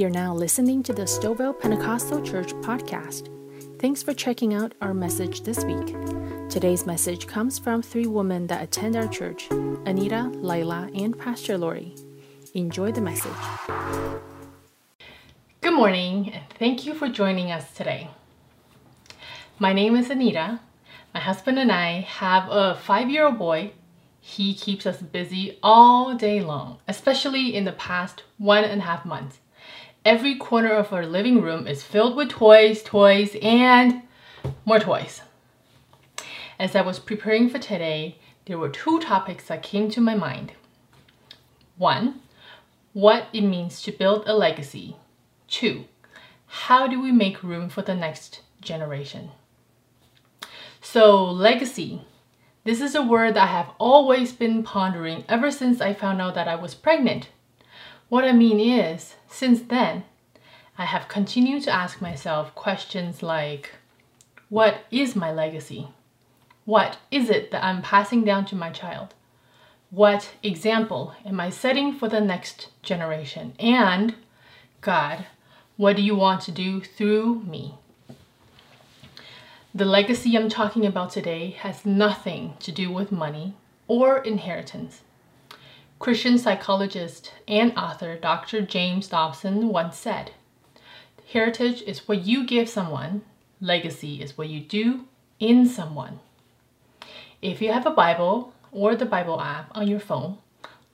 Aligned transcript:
You're 0.00 0.08
now 0.08 0.32
listening 0.32 0.82
to 0.84 0.94
the 0.94 1.02
Stouffville 1.02 1.60
Pentecostal 1.60 2.22
Church 2.22 2.54
podcast. 2.62 3.28
Thanks 3.78 4.02
for 4.02 4.14
checking 4.14 4.54
out 4.54 4.72
our 4.80 4.94
message 4.94 5.42
this 5.42 5.62
week. 5.62 5.94
Today's 6.48 6.86
message 6.86 7.26
comes 7.26 7.58
from 7.58 7.82
three 7.82 8.06
women 8.06 8.46
that 8.46 8.62
attend 8.62 8.96
our 8.96 9.06
church 9.06 9.50
Anita, 9.50 10.32
Lila, 10.36 10.88
and 10.94 11.18
Pastor 11.18 11.58
Lori. 11.58 11.94
Enjoy 12.54 12.90
the 12.90 13.02
message. 13.02 13.30
Good 15.60 15.74
morning, 15.74 16.32
and 16.32 16.44
thank 16.58 16.86
you 16.86 16.94
for 16.94 17.10
joining 17.10 17.50
us 17.50 17.70
today. 17.74 18.08
My 19.58 19.74
name 19.74 19.96
is 19.96 20.08
Anita. 20.08 20.60
My 21.12 21.20
husband 21.20 21.58
and 21.58 21.70
I 21.70 22.00
have 22.00 22.48
a 22.50 22.74
five 22.74 23.10
year 23.10 23.26
old 23.26 23.38
boy 23.38 23.72
he 24.22 24.54
keeps 24.54 24.86
us 24.86 25.02
busy 25.02 25.58
all 25.62 26.14
day 26.14 26.40
long, 26.40 26.78
especially 26.88 27.54
in 27.54 27.64
the 27.64 27.72
past 27.72 28.22
one 28.38 28.64
and 28.64 28.80
a 28.80 28.84
half 28.84 29.04
months. 29.04 29.40
Every 30.04 30.36
corner 30.36 30.72
of 30.72 30.92
our 30.92 31.04
living 31.04 31.42
room 31.42 31.66
is 31.66 31.82
filled 31.82 32.16
with 32.16 32.30
toys, 32.30 32.82
toys, 32.82 33.36
and 33.42 34.02
more 34.64 34.78
toys. 34.78 35.22
As 36.58 36.74
I 36.74 36.80
was 36.80 36.98
preparing 36.98 37.48
for 37.48 37.58
today, 37.58 38.18
there 38.46 38.58
were 38.58 38.68
two 38.68 39.00
topics 39.00 39.46
that 39.48 39.62
came 39.62 39.90
to 39.90 40.00
my 40.00 40.14
mind. 40.14 40.52
One, 41.76 42.20
what 42.92 43.28
it 43.32 43.42
means 43.42 43.82
to 43.82 43.92
build 43.92 44.26
a 44.26 44.34
legacy. 44.34 44.96
Two, 45.48 45.84
how 46.46 46.86
do 46.86 47.00
we 47.00 47.12
make 47.12 47.42
room 47.42 47.68
for 47.68 47.82
the 47.82 47.94
next 47.94 48.40
generation? 48.60 49.30
So, 50.80 51.24
legacy 51.24 52.02
this 52.62 52.82
is 52.82 52.94
a 52.94 53.02
word 53.02 53.38
I 53.38 53.46
have 53.46 53.70
always 53.78 54.32
been 54.32 54.62
pondering 54.62 55.24
ever 55.30 55.50
since 55.50 55.80
I 55.80 55.94
found 55.94 56.20
out 56.20 56.34
that 56.34 56.46
I 56.46 56.56
was 56.56 56.74
pregnant. 56.74 57.30
What 58.10 58.24
I 58.24 58.32
mean 58.32 58.58
is, 58.58 59.14
since 59.28 59.62
then, 59.62 60.02
I 60.76 60.84
have 60.84 61.06
continued 61.06 61.62
to 61.62 61.70
ask 61.70 62.00
myself 62.00 62.52
questions 62.56 63.22
like 63.22 63.70
What 64.48 64.78
is 64.90 65.14
my 65.14 65.30
legacy? 65.30 65.90
What 66.64 66.98
is 67.12 67.30
it 67.30 67.52
that 67.52 67.62
I'm 67.62 67.82
passing 67.82 68.24
down 68.24 68.46
to 68.46 68.56
my 68.56 68.70
child? 68.70 69.14
What 69.90 70.32
example 70.42 71.14
am 71.24 71.38
I 71.38 71.50
setting 71.50 71.94
for 71.94 72.08
the 72.08 72.20
next 72.20 72.70
generation? 72.82 73.52
And, 73.60 74.16
God, 74.80 75.26
what 75.76 75.94
do 75.94 76.02
you 76.02 76.16
want 76.16 76.40
to 76.42 76.50
do 76.50 76.80
through 76.80 77.44
me? 77.44 77.76
The 79.72 79.84
legacy 79.84 80.36
I'm 80.36 80.48
talking 80.48 80.84
about 80.84 81.10
today 81.10 81.50
has 81.60 81.86
nothing 81.86 82.54
to 82.58 82.72
do 82.72 82.90
with 82.90 83.12
money 83.12 83.54
or 83.86 84.18
inheritance. 84.18 85.02
Christian 86.00 86.38
psychologist 86.38 87.30
and 87.46 87.76
author 87.76 88.16
Dr. 88.16 88.62
James 88.62 89.08
Dobson 89.08 89.68
once 89.68 89.98
said, 89.98 90.30
Heritage 91.30 91.82
is 91.82 92.08
what 92.08 92.24
you 92.24 92.46
give 92.46 92.70
someone, 92.70 93.20
legacy 93.60 94.22
is 94.22 94.38
what 94.38 94.48
you 94.48 94.60
do 94.60 95.04
in 95.38 95.66
someone. 95.66 96.20
If 97.42 97.60
you 97.60 97.70
have 97.70 97.84
a 97.84 97.90
Bible 97.90 98.54
or 98.72 98.96
the 98.96 99.04
Bible 99.04 99.42
app 99.42 99.70
on 99.76 99.88
your 99.88 100.00
phone, 100.00 100.38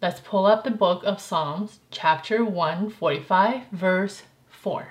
let's 0.03 0.19
pull 0.19 0.45
up 0.45 0.65
the 0.65 0.73
book 0.73 1.05
of 1.05 1.21
Psalms, 1.21 1.79
chapter 1.93 2.45
145, 2.45 3.63
verse 3.71 4.25
4. 4.51 4.89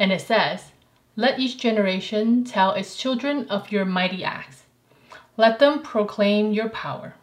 And 0.00 0.10
it 0.10 0.22
says, 0.22 0.72
let 1.14 1.38
each 1.38 1.56
generation 1.56 2.42
tell 2.42 2.72
its 2.72 2.96
children 2.96 3.48
of 3.48 3.70
your 3.70 3.84
mighty 3.84 4.24
acts. 4.24 4.64
Let 5.36 5.60
them 5.60 5.82
proclaim 5.82 6.52
your 6.52 6.68
power. 6.68 7.14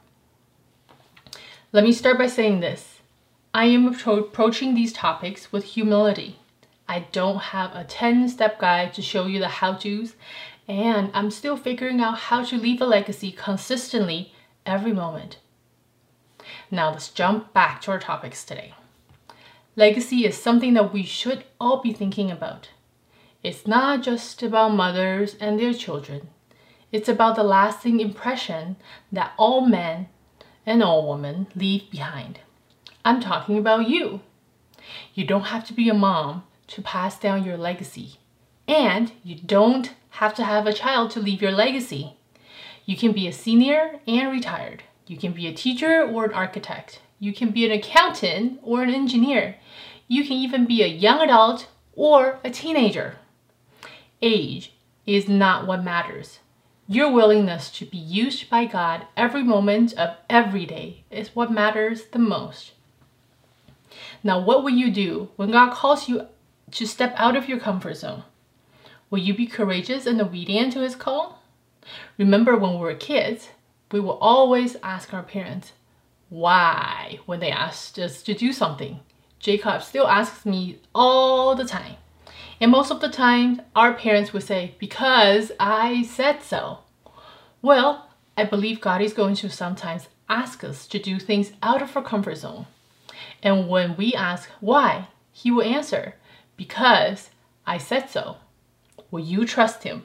Let 1.74 1.86
me 1.86 1.92
start 1.92 2.20
by 2.20 2.28
saying 2.28 2.60
this. 2.60 3.00
I 3.52 3.66
am 3.66 3.88
approaching 3.88 4.76
these 4.76 4.94
topics 4.94 5.52
with 5.52 5.64
humility. 5.64 6.38
I 6.88 7.08
don't 7.12 7.40
have 7.40 7.76
a 7.76 7.84
10 7.84 8.30
step 8.30 8.60
guide 8.60 8.94
to 8.94 9.02
show 9.02 9.26
you 9.26 9.40
the 9.40 9.48
how 9.48 9.74
to's, 9.74 10.14
and 10.68 11.10
I'm 11.16 11.32
still 11.32 11.58
figuring 11.58 12.00
out 12.00 12.20
how 12.30 12.44
to 12.44 12.60
leave 12.60 12.80
a 12.80 12.86
legacy 12.86 13.32
consistently 13.32 14.34
every 14.68 14.94
moment. 14.94 15.40
Now 16.70 16.92
let's 16.92 17.10
jump 17.10 17.54
back 17.54 17.82
to 17.82 17.92
our 17.92 18.00
topics 18.00 18.46
today. 18.46 18.76
Legacy 19.76 20.28
is 20.28 20.38
something 20.38 20.76
that 20.76 20.94
we 20.94 21.02
should 21.02 21.44
all 21.60 21.82
be 21.82 21.92
thinking 21.92 22.30
about. 22.30 22.70
It's 23.42 23.66
not 23.66 24.04
just 24.04 24.44
about 24.44 24.76
mothers 24.76 25.36
and 25.40 25.60
their 25.60 25.74
children. 25.74 26.30
It's 26.92 27.10
about 27.10 27.36
the 27.36 27.44
lasting 27.44 28.00
impression 28.00 28.76
that 29.12 29.34
all 29.40 29.62
men 29.66 30.10
and 30.66 30.84
all 30.84 31.10
women 31.10 31.48
leave 31.56 31.90
behind. 31.92 32.40
I'm 33.06 33.20
talking 33.20 33.58
about 33.58 33.88
you. 33.90 34.22
You 35.14 35.26
don't 35.26 35.46
have 35.46 35.66
to 35.66 35.74
be 35.74 35.90
a 35.90 35.94
mom 35.94 36.44
to 36.68 36.82
pass 36.82 37.20
down 37.20 37.44
your 37.44 37.58
legacy. 37.58 38.18
And 38.68 39.12
you 39.24 39.36
don't 39.36 39.94
have 40.12 40.34
to 40.36 40.44
have 40.44 40.66
a 40.66 40.74
child 40.74 41.12
to 41.12 41.20
leave 41.20 41.42
your 41.42 41.52
legacy. 41.52 42.16
You 42.86 42.96
can 42.96 43.12
be 43.12 43.28
a 43.28 43.34
senior 43.34 44.00
and 44.08 44.32
retired. 44.32 44.84
You 45.08 45.18
can 45.18 45.34
be 45.34 45.48
a 45.48 45.54
teacher 45.54 46.04
or 46.04 46.26
an 46.26 46.34
architect. 46.34 47.02
You 47.20 47.34
can 47.34 47.52
be 47.52 47.66
an 47.66 47.72
accountant 47.72 48.60
or 48.64 48.84
an 48.84 48.90
engineer. 48.90 49.56
You 50.08 50.24
can 50.24 50.34
even 50.34 50.66
be 50.66 50.84
a 50.84 50.88
young 50.88 51.22
adult 51.22 51.68
or 51.96 52.40
a 52.44 52.50
teenager 52.50 53.18
age 54.24 54.74
is 55.06 55.28
not 55.28 55.68
what 55.68 55.84
matters. 55.84 56.40
Your 56.88 57.10
willingness 57.12 57.70
to 57.72 57.86
be 57.86 57.98
used 57.98 58.50
by 58.50 58.66
God 58.66 59.08
every 59.16 59.42
moment 59.42 59.94
of 59.94 60.18
every 60.30 60.66
day 60.66 61.06
is 61.10 61.34
what 61.34 61.50
matters 61.50 62.08
the 62.12 62.20
most. 62.20 62.74
Now, 64.22 64.40
what 64.40 64.64
will 64.64 64.72
you 64.72 64.92
do 64.92 65.30
when 65.38 65.52
God 65.52 65.74
calls 65.74 66.10
you 66.10 66.28
to 66.72 66.86
step 66.86 67.14
out 67.16 67.38
of 67.38 67.48
your 67.48 67.60
comfort 67.60 67.96
zone? 67.96 68.24
Will 69.10 69.20
you 69.20 69.34
be 69.34 69.48
courageous 69.48 70.06
and 70.06 70.20
obedient 70.20 70.74
to 70.74 70.82
his 70.82 70.96
call? 70.96 71.42
Remember 72.18 72.58
when 72.58 72.74
we 72.74 72.80
were 72.80 72.96
kids, 72.96 73.50
we 73.92 74.02
will 74.02 74.18
always 74.18 74.76
ask 74.84 75.14
our 75.14 75.24
parents 75.24 75.72
why 76.30 77.20
when 77.26 77.40
they 77.40 77.52
asked 77.52 77.98
us 77.98 78.22
to 78.24 78.34
do 78.34 78.52
something. 78.52 79.00
Jacob 79.40 79.84
still 79.84 80.08
asks 80.08 80.46
me 80.46 80.80
all 80.94 81.56
the 81.56 81.66
time. 81.66 81.96
And 82.60 82.72
most 82.72 82.92
of 82.92 83.02
the 83.02 83.10
time, 83.10 83.62
our 83.76 83.94
parents 83.94 84.34
would 84.34 84.44
say, 84.44 84.76
Because 84.80 85.52
I 85.60 86.04
said 86.04 86.44
so. 86.44 86.80
Well, 87.62 88.10
I 88.38 88.46
believe 88.46 88.82
God 88.82 89.02
is 89.02 89.14
going 89.14 89.36
to 89.36 89.50
sometimes 89.50 90.08
ask 90.30 90.64
us 90.64 90.88
to 90.88 91.00
do 91.00 91.20
things 91.20 91.52
out 91.62 91.82
of 91.82 91.96
our 91.96 92.04
comfort 92.04 92.38
zone. 92.38 92.68
And 93.42 93.68
when 93.68 93.98
we 93.98 94.14
ask 94.14 94.50
why, 94.60 95.08
He 95.32 95.52
will 95.52 95.64
answer, 95.64 96.16
Because 96.58 97.30
I 97.66 97.78
said 97.78 98.10
so. 98.10 98.38
Will 99.12 99.24
you 99.24 99.46
trust 99.46 99.84
Him? 99.84 100.04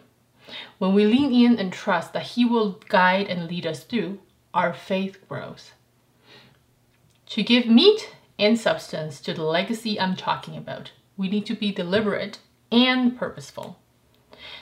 When 0.78 0.94
we 0.94 1.04
lean 1.04 1.32
in 1.32 1.58
and 1.58 1.72
trust 1.72 2.12
that 2.12 2.28
He 2.28 2.44
will 2.44 2.80
guide 2.88 3.28
and 3.28 3.48
lead 3.48 3.66
us 3.66 3.84
through, 3.84 4.20
our 4.54 4.72
faith 4.72 5.18
grows. 5.28 5.72
To 7.26 7.42
give 7.42 7.66
meat 7.66 8.14
and 8.38 8.58
substance 8.58 9.20
to 9.22 9.34
the 9.34 9.42
legacy 9.42 10.00
I'm 10.00 10.16
talking 10.16 10.56
about, 10.56 10.92
we 11.18 11.28
need 11.28 11.44
to 11.44 11.54
be 11.54 11.72
deliberate 11.72 12.38
and 12.72 13.18
purposeful. 13.18 13.78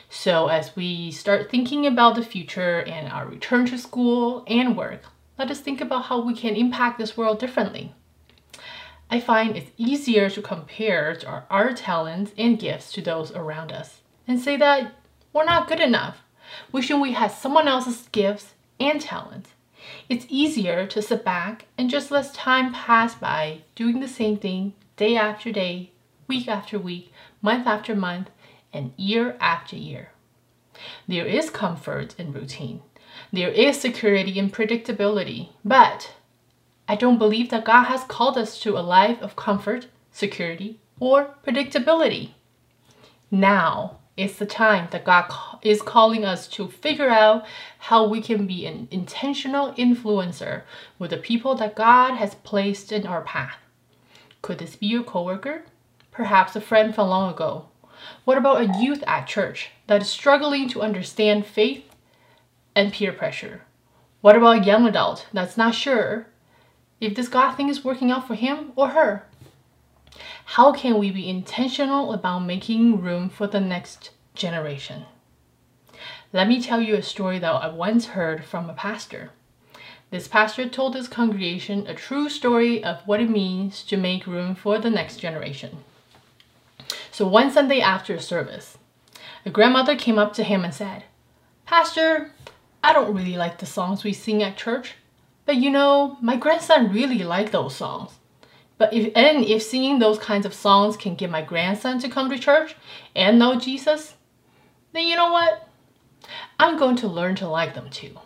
So, 0.08 0.48
as 0.48 0.74
we 0.74 1.12
start 1.12 1.50
thinking 1.50 1.86
about 1.86 2.14
the 2.14 2.24
future 2.24 2.80
and 2.80 3.12
our 3.12 3.26
return 3.26 3.66
to 3.66 3.78
school 3.78 4.44
and 4.48 4.76
work, 4.76 5.02
let 5.38 5.50
us 5.50 5.60
think 5.60 5.80
about 5.80 6.06
how 6.06 6.20
we 6.20 6.34
can 6.34 6.56
impact 6.56 6.98
this 6.98 7.16
world 7.16 7.38
differently. 7.38 7.94
I 9.10 9.20
find 9.20 9.56
it's 9.56 9.70
easier 9.76 10.30
to 10.30 10.42
compare 10.42 11.16
our, 11.26 11.44
our 11.50 11.72
talents 11.74 12.32
and 12.38 12.58
gifts 12.58 12.90
to 12.92 13.02
those 13.02 13.30
around 13.32 13.70
us 13.70 14.00
and 14.26 14.40
say 14.40 14.56
that 14.56 14.94
we're 15.32 15.44
not 15.44 15.68
good 15.68 15.80
enough, 15.80 16.22
wishing 16.72 17.00
we 17.00 17.12
had 17.12 17.30
someone 17.30 17.68
else's 17.68 18.08
gifts 18.10 18.54
and 18.80 19.00
talents. 19.00 19.50
It's 20.08 20.26
easier 20.28 20.86
to 20.86 21.02
sit 21.02 21.24
back 21.24 21.66
and 21.76 21.90
just 21.90 22.10
let 22.10 22.32
time 22.32 22.72
pass 22.72 23.14
by 23.14 23.62
doing 23.74 24.00
the 24.00 24.08
same 24.08 24.38
thing 24.38 24.72
day 24.96 25.16
after 25.16 25.52
day, 25.52 25.90
week 26.28 26.48
after 26.48 26.78
week, 26.78 27.12
month 27.42 27.66
after 27.66 27.94
month, 27.94 28.30
and 28.72 28.92
year 28.96 29.36
after 29.40 29.76
year. 29.76 30.10
There 31.08 31.26
is 31.26 31.50
comfort 31.50 32.14
in 32.18 32.32
routine. 32.32 32.82
There 33.32 33.50
is 33.50 33.80
security 33.80 34.38
in 34.38 34.50
predictability. 34.50 35.50
But 35.64 36.14
I 36.88 36.96
don't 36.96 37.18
believe 37.18 37.50
that 37.50 37.64
God 37.64 37.84
has 37.84 38.04
called 38.04 38.36
us 38.36 38.60
to 38.60 38.78
a 38.78 38.80
life 38.80 39.20
of 39.22 39.36
comfort, 39.36 39.86
security, 40.12 40.80
or 41.00 41.34
predictability. 41.46 42.30
Now 43.30 43.98
is 44.16 44.38
the 44.38 44.46
time 44.46 44.88
that 44.92 45.04
God 45.04 45.30
is 45.62 45.82
calling 45.82 46.24
us 46.24 46.48
to 46.48 46.68
figure 46.68 47.10
out 47.10 47.44
how 47.78 48.06
we 48.06 48.22
can 48.22 48.46
be 48.46 48.64
an 48.66 48.88
intentional 48.90 49.72
influencer 49.74 50.62
with 50.98 51.10
the 51.10 51.18
people 51.18 51.54
that 51.56 51.76
God 51.76 52.14
has 52.14 52.34
placed 52.36 52.92
in 52.92 53.06
our 53.06 53.22
path. 53.22 53.58
Could 54.40 54.58
this 54.58 54.76
be 54.76 54.86
your 54.86 55.02
coworker? 55.02 55.64
Perhaps 56.16 56.56
a 56.56 56.60
friend 56.60 56.94
from 56.94 57.08
long 57.08 57.32
ago? 57.32 57.66
What 58.24 58.38
about 58.38 58.62
a 58.62 58.80
youth 58.80 59.04
at 59.06 59.26
church 59.26 59.70
that 59.86 60.02
is 60.02 60.08
struggling 60.08 60.68
to 60.70 60.82
understand 60.82 61.46
faith 61.46 61.84
and 62.74 62.92
peer 62.92 63.12
pressure? 63.12 63.62
What 64.20 64.36
about 64.36 64.62
a 64.62 64.64
young 64.64 64.86
adult 64.86 65.26
that's 65.32 65.56
not 65.56 65.74
sure 65.74 66.26
if 67.00 67.14
this 67.14 67.28
God 67.28 67.52
thing 67.54 67.68
is 67.68 67.84
working 67.84 68.10
out 68.10 68.26
for 68.26 68.34
him 68.34 68.72
or 68.74 68.88
her? 68.88 69.26
how 70.50 70.72
can 70.72 70.96
we 70.96 71.10
be 71.10 71.28
intentional 71.28 72.12
about 72.12 72.38
making 72.38 73.00
room 73.00 73.28
for 73.28 73.48
the 73.48 73.60
next 73.60 74.10
generation? 74.34 75.04
Let 76.32 76.46
me 76.46 76.62
tell 76.62 76.80
you 76.80 76.94
a 76.94 77.02
story 77.02 77.40
that 77.40 77.50
I 77.50 77.68
once 77.68 78.06
heard 78.06 78.44
from 78.44 78.70
a 78.70 78.74
pastor. 78.74 79.30
This 80.10 80.28
pastor 80.28 80.68
told 80.68 80.94
his 80.94 81.08
congregation 81.08 81.86
a 81.88 81.94
true 81.94 82.28
story 82.28 82.82
of 82.82 83.00
what 83.06 83.20
it 83.20 83.28
means 83.28 83.82
to 83.84 83.96
make 83.96 84.26
room 84.26 84.54
for 84.54 84.78
the 84.78 84.88
next 84.88 85.16
generation. 85.16 85.78
So 87.16 87.26
one 87.26 87.50
Sunday 87.50 87.80
after 87.80 88.18
service, 88.18 88.76
a 89.46 89.48
grandmother 89.48 89.96
came 89.96 90.18
up 90.18 90.34
to 90.34 90.44
him 90.44 90.66
and 90.66 90.74
said, 90.74 91.04
Pastor, 91.64 92.30
I 92.84 92.92
don't 92.92 93.14
really 93.14 93.38
like 93.38 93.56
the 93.56 93.64
songs 93.64 94.04
we 94.04 94.12
sing 94.12 94.42
at 94.42 94.58
church, 94.58 94.96
but 95.46 95.56
you 95.56 95.70
know, 95.70 96.18
my 96.20 96.36
grandson 96.36 96.92
really 96.92 97.20
liked 97.20 97.52
those 97.52 97.74
songs. 97.74 98.18
But 98.76 98.92
if 98.92 99.16
and 99.16 99.42
if 99.46 99.62
singing 99.62 99.98
those 99.98 100.18
kinds 100.18 100.44
of 100.44 100.52
songs 100.52 100.98
can 100.98 101.14
get 101.14 101.30
my 101.30 101.40
grandson 101.40 101.98
to 102.00 102.10
come 102.10 102.28
to 102.28 102.38
church 102.38 102.76
and 103.14 103.38
know 103.38 103.58
Jesus, 103.58 104.16
then 104.92 105.06
you 105.06 105.16
know 105.16 105.32
what? 105.32 105.70
I'm 106.60 106.78
going 106.78 106.96
to 106.96 107.08
learn 107.08 107.34
to 107.36 107.48
like 107.48 107.72
them 107.72 107.88
too. 107.88 108.20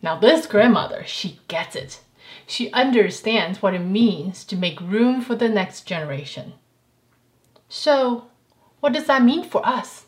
Now 0.00 0.16
this 0.16 0.46
grandmother, 0.46 1.02
she 1.04 1.40
gets 1.48 1.74
it. 1.74 1.98
She 2.46 2.70
understands 2.70 3.60
what 3.60 3.74
it 3.74 3.80
means 3.80 4.44
to 4.44 4.54
make 4.54 4.80
room 4.80 5.22
for 5.22 5.34
the 5.34 5.48
next 5.48 5.88
generation. 5.88 6.52
So, 7.74 8.26
what 8.80 8.92
does 8.92 9.06
that 9.06 9.24
mean 9.24 9.44
for 9.44 9.66
us? 9.66 10.04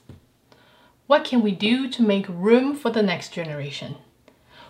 What 1.07 1.25
can 1.25 1.41
we 1.41 1.53
do 1.53 1.89
to 1.89 2.03
make 2.03 2.27
room 2.29 2.77
for 2.77 2.91
the 2.91 3.03
next 3.03 3.33
generation? 3.33 3.97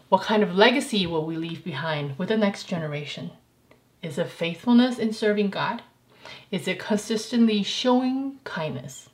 What 0.08 0.22
kind 0.22 0.44
of 0.44 0.54
legacy 0.54 1.04
will 1.04 1.26
we 1.26 1.36
leave 1.36 1.64
behind 1.64 2.16
with 2.16 2.28
the 2.28 2.36
next 2.36 2.68
generation? 2.68 3.32
Is 4.00 4.16
it 4.16 4.28
faithfulness 4.28 5.00
in 5.00 5.12
serving 5.12 5.50
God? 5.50 5.82
Is 6.52 6.68
it 6.68 6.78
consistently 6.78 7.64
showing 7.64 8.38
kindness? 8.44 9.08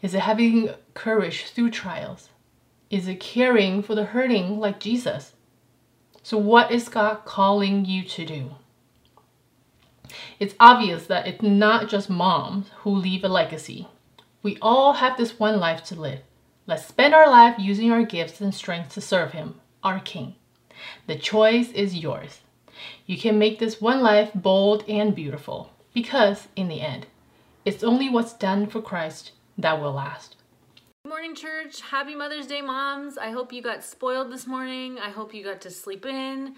Is 0.00 0.14
it 0.14 0.20
having 0.20 0.70
courage 0.94 1.46
through 1.46 1.72
trials? 1.72 2.28
Is 2.88 3.08
it 3.08 3.18
caring 3.18 3.82
for 3.82 3.96
the 3.96 4.04
hurting 4.04 4.60
like 4.60 4.78
Jesus? 4.78 5.32
So, 6.22 6.38
what 6.38 6.70
is 6.70 6.88
God 6.88 7.24
calling 7.24 7.84
you 7.84 8.04
to 8.04 8.24
do? 8.24 8.50
It's 10.38 10.54
obvious 10.60 11.06
that 11.06 11.26
it's 11.26 11.42
not 11.42 11.88
just 11.88 12.10
moms 12.10 12.68
who 12.78 12.90
leave 12.90 13.24
a 13.24 13.28
legacy. 13.28 13.88
We 14.42 14.58
all 14.60 14.94
have 14.94 15.16
this 15.16 15.38
one 15.38 15.58
life 15.58 15.82
to 15.84 15.94
live. 15.94 16.20
Let's 16.66 16.86
spend 16.86 17.14
our 17.14 17.28
life 17.28 17.56
using 17.58 17.90
our 17.90 18.04
gifts 18.04 18.40
and 18.40 18.54
strengths 18.54 18.94
to 18.94 19.00
serve 19.00 19.32
Him, 19.32 19.60
our 19.82 20.00
King. 20.00 20.34
The 21.06 21.16
choice 21.16 21.70
is 21.72 21.94
yours. 21.94 22.40
You 23.06 23.18
can 23.18 23.38
make 23.38 23.58
this 23.58 23.80
one 23.80 24.00
life 24.00 24.30
bold 24.34 24.84
and 24.88 25.14
beautiful 25.14 25.72
because, 25.92 26.48
in 26.56 26.68
the 26.68 26.80
end, 26.80 27.06
it's 27.64 27.84
only 27.84 28.08
what's 28.08 28.32
done 28.32 28.66
for 28.66 28.82
Christ 28.82 29.32
that 29.56 29.80
will 29.80 29.92
last. 29.92 30.36
Good 31.04 31.10
morning, 31.10 31.34
church. 31.34 31.80
Happy 31.80 32.14
Mother's 32.14 32.46
Day, 32.46 32.60
moms. 32.60 33.18
I 33.18 33.30
hope 33.30 33.52
you 33.52 33.62
got 33.62 33.84
spoiled 33.84 34.32
this 34.32 34.46
morning. 34.46 34.98
I 34.98 35.10
hope 35.10 35.34
you 35.34 35.44
got 35.44 35.60
to 35.62 35.70
sleep 35.70 36.04
in. 36.06 36.54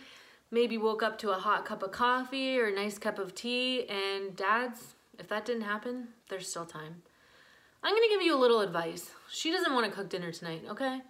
Maybe 0.50 0.78
woke 0.78 1.02
up 1.02 1.18
to 1.18 1.30
a 1.30 1.34
hot 1.34 1.64
cup 1.64 1.82
of 1.82 1.92
coffee 1.92 2.58
or 2.58 2.66
a 2.66 2.74
nice 2.74 2.98
cup 2.98 3.18
of 3.18 3.34
tea. 3.34 3.86
And 3.88 4.36
dads, 4.36 4.94
if 5.18 5.28
that 5.28 5.44
didn't 5.44 5.62
happen, 5.62 6.08
there's 6.28 6.48
still 6.48 6.66
time. 6.66 7.02
I'm 7.82 7.94
to 7.94 8.08
give 8.08 8.22
you 8.22 8.34
a 8.34 8.40
little 8.40 8.60
advice. 8.60 9.10
She 9.30 9.50
doesn't 9.50 9.72
want 9.72 9.86
to 9.86 9.92
cook 9.92 10.08
dinner 10.08 10.32
tonight, 10.32 10.64
okay? 10.68 11.02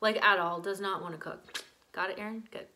Like 0.00 0.22
at 0.22 0.38
all, 0.38 0.60
does 0.60 0.80
not 0.80 1.02
want 1.02 1.14
to 1.14 1.18
cook. 1.18 1.62
Got 1.92 2.10
it, 2.10 2.18
Aaron? 2.18 2.44
Good. 2.50 2.66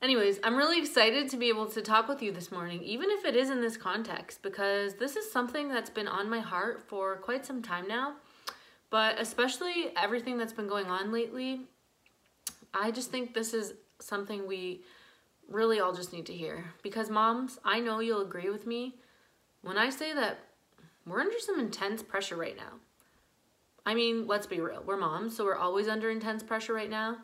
Anyways, 0.00 0.38
I'm 0.44 0.56
really 0.56 0.78
excited 0.78 1.28
to 1.30 1.36
be 1.36 1.48
able 1.48 1.66
to 1.66 1.82
talk 1.82 2.08
with 2.08 2.22
you 2.22 2.30
this 2.30 2.52
morning, 2.52 2.82
even 2.82 3.10
if 3.10 3.24
it 3.24 3.34
is 3.34 3.50
in 3.50 3.60
this 3.60 3.76
context, 3.76 4.42
because 4.42 4.94
this 4.94 5.16
is 5.16 5.30
something 5.30 5.68
that's 5.68 5.90
been 5.90 6.06
on 6.06 6.30
my 6.30 6.38
heart 6.38 6.84
for 6.86 7.16
quite 7.16 7.44
some 7.44 7.62
time 7.62 7.88
now. 7.88 8.14
But 8.90 9.20
especially 9.20 9.90
everything 9.96 10.38
that's 10.38 10.52
been 10.52 10.68
going 10.68 10.86
on 10.86 11.10
lately, 11.10 11.62
I 12.72 12.92
just 12.92 13.10
think 13.10 13.34
this 13.34 13.52
is 13.52 13.74
something 14.00 14.46
we 14.46 14.82
really 15.48 15.80
all 15.80 15.92
just 15.92 16.12
need 16.12 16.26
to 16.26 16.34
hear. 16.34 16.72
Because, 16.82 17.10
moms, 17.10 17.58
I 17.64 17.80
know 17.80 18.00
you'll 18.00 18.22
agree 18.22 18.50
with 18.50 18.66
me 18.66 18.96
when 19.62 19.78
I 19.78 19.90
say 19.90 20.14
that 20.14 20.38
we're 21.06 21.20
under 21.20 21.38
some 21.38 21.58
intense 21.58 22.02
pressure 22.02 22.36
right 22.36 22.56
now. 22.56 22.74
I 23.86 23.94
mean, 23.94 24.26
let's 24.26 24.46
be 24.46 24.60
real, 24.60 24.82
we're 24.84 24.98
moms, 24.98 25.36
so 25.36 25.44
we're 25.44 25.56
always 25.56 25.88
under 25.88 26.10
intense 26.10 26.42
pressure 26.42 26.74
right 26.74 26.90
now 26.90 27.18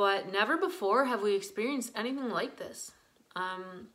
but 0.00 0.32
never 0.32 0.56
before 0.56 1.04
have 1.04 1.22
we 1.22 1.34
experienced 1.34 1.92
anything 1.94 2.30
like 2.30 2.56
this. 2.56 2.92
Um, 3.36 3.88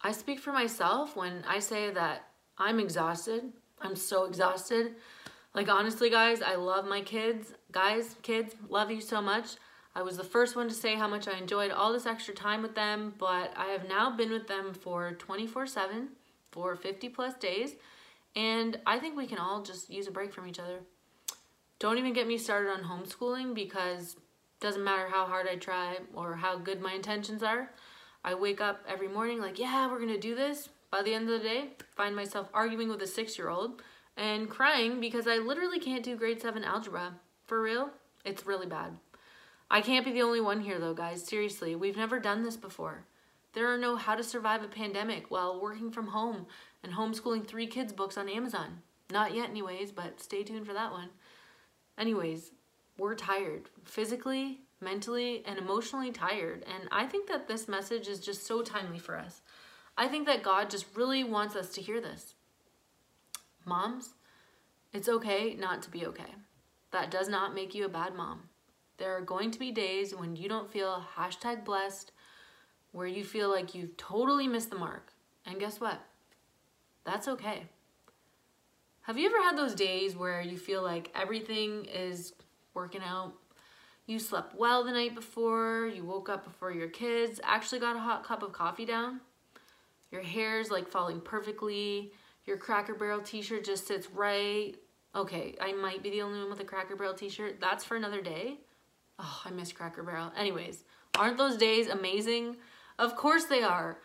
I 0.00 0.12
speak 0.12 0.40
for 0.40 0.52
myself 0.52 1.16
when 1.16 1.44
I 1.46 1.58
say 1.58 1.90
that 1.90 2.24
I'm 2.58 2.80
exhausted. 2.80 3.52
I'm 3.80 3.96
so 3.96 4.24
exhausted. 4.24 4.96
Like, 5.54 5.68
honestly, 5.68 6.10
guys, 6.10 6.42
I 6.42 6.56
love 6.56 6.86
my 6.86 7.02
kids. 7.02 7.54
Guys, 7.70 8.16
kids, 8.22 8.56
love 8.68 8.90
you 8.90 9.00
so 9.00 9.22
much. 9.22 9.50
I 9.96 10.02
was 10.02 10.16
the 10.16 10.24
first 10.24 10.56
one 10.56 10.68
to 10.68 10.74
say 10.74 10.96
how 10.96 11.06
much 11.06 11.28
I 11.28 11.38
enjoyed 11.38 11.70
all 11.70 11.92
this 11.92 12.06
extra 12.06 12.34
time 12.34 12.62
with 12.62 12.74
them, 12.74 13.14
but 13.18 13.52
I 13.56 13.66
have 13.66 13.88
now 13.88 14.10
been 14.10 14.30
with 14.30 14.48
them 14.48 14.74
for 14.74 15.12
24 15.12 15.66
7 15.66 16.08
for 16.50 16.74
50 16.74 17.08
plus 17.10 17.34
days, 17.34 17.74
and 18.34 18.80
I 18.86 18.98
think 18.98 19.16
we 19.16 19.26
can 19.26 19.38
all 19.38 19.62
just 19.62 19.90
use 19.90 20.08
a 20.08 20.10
break 20.10 20.32
from 20.32 20.48
each 20.48 20.58
other. 20.58 20.80
Don't 21.78 21.98
even 21.98 22.12
get 22.12 22.26
me 22.26 22.38
started 22.38 22.70
on 22.70 22.82
homeschooling 22.82 23.54
because 23.54 24.16
doesn't 24.60 24.82
matter 24.82 25.08
how 25.08 25.26
hard 25.26 25.46
I 25.46 25.56
try 25.56 25.98
or 26.14 26.36
how 26.36 26.56
good 26.56 26.80
my 26.80 26.94
intentions 26.94 27.42
are. 27.42 27.70
I 28.24 28.34
wake 28.34 28.60
up 28.60 28.82
every 28.88 29.08
morning 29.08 29.40
like, 29.40 29.58
yeah, 29.58 29.90
we're 29.90 30.04
to 30.06 30.18
do 30.18 30.34
this. 30.34 30.70
By 30.90 31.02
the 31.02 31.12
end 31.12 31.28
of 31.28 31.42
the 31.42 31.46
day, 31.46 31.70
find 31.96 32.16
myself 32.16 32.48
arguing 32.54 32.88
with 32.88 33.02
a 33.02 33.06
six 33.06 33.36
year 33.36 33.50
old 33.50 33.82
and 34.16 34.48
crying 34.48 35.00
because 35.00 35.26
I 35.26 35.36
literally 35.36 35.78
can't 35.78 36.02
do 36.02 36.16
grade 36.16 36.40
seven 36.40 36.64
algebra. 36.64 37.14
For 37.46 37.60
real, 37.60 37.90
it's 38.24 38.46
really 38.46 38.66
bad. 38.66 38.96
I 39.74 39.80
can't 39.80 40.04
be 40.04 40.12
the 40.12 40.22
only 40.22 40.40
one 40.40 40.60
here 40.60 40.78
though, 40.78 40.94
guys. 40.94 41.26
Seriously, 41.26 41.74
we've 41.74 41.96
never 41.96 42.20
done 42.20 42.44
this 42.44 42.56
before. 42.56 43.06
There 43.54 43.66
are 43.66 43.76
no 43.76 43.96
how 43.96 44.14
to 44.14 44.22
survive 44.22 44.62
a 44.62 44.68
pandemic 44.68 45.32
while 45.32 45.60
working 45.60 45.90
from 45.90 46.06
home 46.06 46.46
and 46.84 46.92
homeschooling 46.92 47.44
three 47.44 47.66
kids 47.66 47.92
books 47.92 48.16
on 48.16 48.28
Amazon. 48.28 48.82
Not 49.10 49.34
yet, 49.34 49.50
anyways, 49.50 49.90
but 49.90 50.20
stay 50.20 50.44
tuned 50.44 50.64
for 50.64 50.74
that 50.74 50.92
one. 50.92 51.08
Anyways, 51.98 52.52
we're 52.98 53.16
tired 53.16 53.68
physically, 53.84 54.60
mentally, 54.80 55.42
and 55.44 55.58
emotionally 55.58 56.12
tired. 56.12 56.64
And 56.72 56.88
I 56.92 57.08
think 57.08 57.26
that 57.26 57.48
this 57.48 57.66
message 57.66 58.06
is 58.06 58.20
just 58.20 58.46
so 58.46 58.62
timely 58.62 59.00
for 59.00 59.18
us. 59.18 59.42
I 59.98 60.06
think 60.06 60.28
that 60.28 60.44
God 60.44 60.70
just 60.70 60.86
really 60.94 61.24
wants 61.24 61.56
us 61.56 61.70
to 61.70 61.82
hear 61.82 62.00
this. 62.00 62.36
Moms, 63.64 64.10
it's 64.92 65.08
okay 65.08 65.54
not 65.54 65.82
to 65.82 65.90
be 65.90 66.06
okay. 66.06 66.36
That 66.92 67.10
does 67.10 67.28
not 67.28 67.56
make 67.56 67.74
you 67.74 67.84
a 67.84 67.88
bad 67.88 68.14
mom. 68.14 68.50
There 68.98 69.16
are 69.16 69.20
going 69.20 69.50
to 69.50 69.58
be 69.58 69.72
days 69.72 70.14
when 70.14 70.36
you 70.36 70.48
don't 70.48 70.70
feel 70.70 71.04
hashtag 71.16 71.64
blessed, 71.64 72.12
where 72.92 73.06
you 73.06 73.24
feel 73.24 73.50
like 73.50 73.74
you've 73.74 73.96
totally 73.96 74.46
missed 74.46 74.70
the 74.70 74.76
mark. 74.76 75.12
And 75.46 75.58
guess 75.58 75.80
what? 75.80 76.00
That's 77.04 77.28
okay. 77.28 77.64
Have 79.02 79.18
you 79.18 79.26
ever 79.26 79.42
had 79.42 79.58
those 79.58 79.74
days 79.74 80.16
where 80.16 80.40
you 80.40 80.56
feel 80.56 80.82
like 80.82 81.10
everything 81.14 81.86
is 81.86 82.32
working 82.74 83.02
out. 83.02 83.32
You 84.06 84.18
slept 84.18 84.54
well 84.54 84.84
the 84.84 84.92
night 84.92 85.14
before, 85.14 85.90
you 85.94 86.04
woke 86.04 86.28
up 86.28 86.44
before 86.44 86.72
your 86.72 86.88
kids, 86.88 87.40
actually 87.42 87.78
got 87.78 87.96
a 87.96 88.00
hot 88.00 88.24
cup 88.24 88.42
of 88.42 88.52
coffee 88.52 88.84
down. 88.84 89.20
Your 90.10 90.22
hair's 90.22 90.70
like 90.70 90.88
falling 90.88 91.20
perfectly. 91.20 92.12
Your 92.44 92.58
Cracker 92.58 92.94
Barrel 92.94 93.22
t-shirt 93.22 93.64
just 93.64 93.86
sits 93.86 94.10
right. 94.10 94.74
Okay, 95.14 95.54
I 95.60 95.72
might 95.72 96.02
be 96.02 96.10
the 96.10 96.22
only 96.22 96.40
one 96.40 96.50
with 96.50 96.60
a 96.60 96.64
Cracker 96.64 96.96
Barrel 96.96 97.14
t-shirt. 97.14 97.60
That's 97.60 97.84
for 97.84 97.96
another 97.96 98.20
day. 98.20 98.58
Oh, 99.18 99.42
I 99.44 99.50
miss 99.50 99.72
Cracker 99.72 100.02
Barrel. 100.02 100.32
Anyways, 100.36 100.84
aren't 101.18 101.38
those 101.38 101.56
days 101.56 101.88
amazing? 101.88 102.56
Of 102.98 103.16
course 103.16 103.44
they 103.44 103.62
are, 103.62 103.98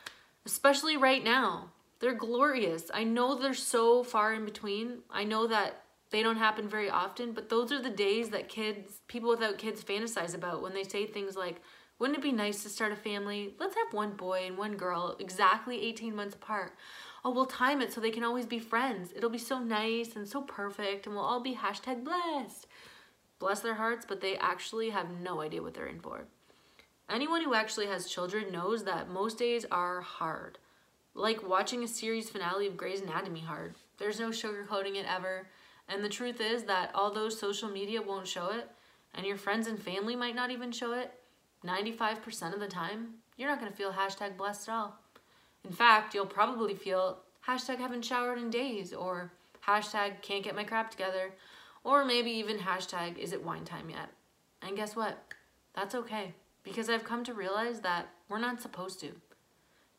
especially 0.46 0.98
right 0.98 1.24
now. 1.24 1.72
They're 2.00 2.14
glorious. 2.14 2.90
I 2.94 3.04
know 3.04 3.36
they're 3.36 3.54
so 3.54 4.04
far 4.04 4.34
in 4.34 4.46
between. 4.46 5.00
I 5.10 5.24
know 5.24 5.48
that 5.48 5.84
they 6.12 6.24
don't 6.24 6.38
happen 6.38 6.70
very 6.70 6.90
often, 6.90 7.34
but 7.34 7.50
those 7.50 7.72
are 7.72 7.82
the 7.82 7.90
days 7.90 8.30
that 8.30 8.50
kids, 8.50 9.02
people 9.08 9.30
without 9.30 9.58
kids 9.58 9.84
fantasize 9.84 10.34
about 10.34 10.62
when 10.62 10.74
they 10.74 10.84
say 10.84 11.06
things 11.06 11.36
like, 11.36 11.62
wouldn't 12.00 12.18
it 12.18 12.24
be 12.24 12.32
nice 12.32 12.64
to 12.64 12.70
start 12.70 12.94
a 12.94 12.96
family? 12.96 13.54
Let's 13.60 13.76
have 13.76 13.94
one 13.94 14.12
boy 14.12 14.44
and 14.46 14.58
one 14.58 14.78
girl 14.78 15.18
exactly 15.20 15.82
18 15.82 16.16
months 16.16 16.36
apart. 16.36 16.74
Oh, 17.26 17.32
we'll 17.32 17.46
time 17.46 17.82
it 17.82 17.92
so 17.92 18.00
they 18.00 18.12
can 18.12 18.24
always 18.24 18.46
be 18.46 18.60
friends. 18.60 19.12
It'll 19.14 19.30
be 19.30 19.38
so 19.38 19.60
nice 19.60 20.16
and 20.16 20.26
so 20.26 20.42
perfect, 20.42 21.06
and 21.06 21.16
we'll 21.16 21.26
all 21.26 21.42
be 21.42 21.56
hashtag 21.56 22.06
blessed. 22.06 22.68
Bless 23.40 23.62
their 23.62 23.76
hearts, 23.76 24.06
but 24.08 24.22
they 24.22 24.36
actually 24.38 24.90
have 24.90 25.10
no 25.10 25.42
idea 25.42 25.62
what 25.62 25.74
they're 25.74 25.88
in 25.88 26.02
for. 26.02 26.26
Anyone 27.10 27.42
who 27.42 27.56
actually 27.56 27.88
has 27.88 28.10
children 28.10 28.52
knows 28.52 28.84
that 28.84 29.10
most 29.10 29.40
days 29.40 29.66
are 29.72 30.02
hard. 30.02 30.60
Like 31.16 31.48
watching 31.48 31.84
a 31.84 31.88
series 31.88 32.30
finale 32.30 32.68
of 32.68 32.78
Grey's 32.78 33.02
Anatomy 33.02 33.40
hard. 33.40 33.76
There's 33.98 34.20
no 34.20 34.30
sugarcoating 34.30 34.96
it 34.96 35.06
ever. 35.08 35.48
And 35.88 36.04
the 36.04 36.10
truth 36.10 36.40
is 36.40 36.64
that 36.66 36.92
although 36.94 37.30
social 37.30 37.70
media 37.70 38.02
won't 38.02 38.28
show 38.28 38.52
it, 38.52 38.70
and 39.16 39.26
your 39.26 39.38
friends 39.38 39.68
and 39.68 39.82
family 39.82 40.16
might 40.16 40.36
not 40.36 40.52
even 40.52 40.72
show 40.72 40.94
it, 40.94 41.12
95% 41.66 42.54
of 42.54 42.60
the 42.60 42.68
time, 42.68 43.16
you're 43.38 43.50
not 43.50 43.60
going 43.60 43.72
to 43.72 43.78
feel 43.78 43.92
hashtag 43.92 44.38
blessed 44.38 44.70
at 44.70 44.76
all. 44.76 45.00
In 45.66 45.72
fact, 45.72 46.14
you'll 46.14 46.26
probably 46.26 46.76
feel 46.76 47.18
hashtag 47.48 47.78
haven't 47.78 48.06
showered 48.06 48.38
in 48.38 48.50
days, 48.50 48.94
or 48.94 49.32
hashtag 49.68 50.22
can't 50.22 50.44
get 50.44 50.56
my 50.56 50.64
crap 50.64 50.92
together, 50.92 51.34
or 51.84 52.06
maybe 52.06 52.32
even 52.32 52.58
hashtag 52.58 53.18
is 53.18 53.34
it 53.34 53.44
wine 53.44 53.66
time 53.66 53.90
yet? 53.90 54.10
And 54.62 54.76
guess 54.76 54.96
what? 54.96 55.18
That's 55.74 55.96
okay 55.96 56.34
because 56.64 56.90
I've 56.90 57.04
come 57.04 57.24
to 57.24 57.34
realize 57.34 57.82
that 57.82 58.10
we're 58.28 58.40
not 58.40 58.62
supposed 58.62 59.00
to. 59.02 59.12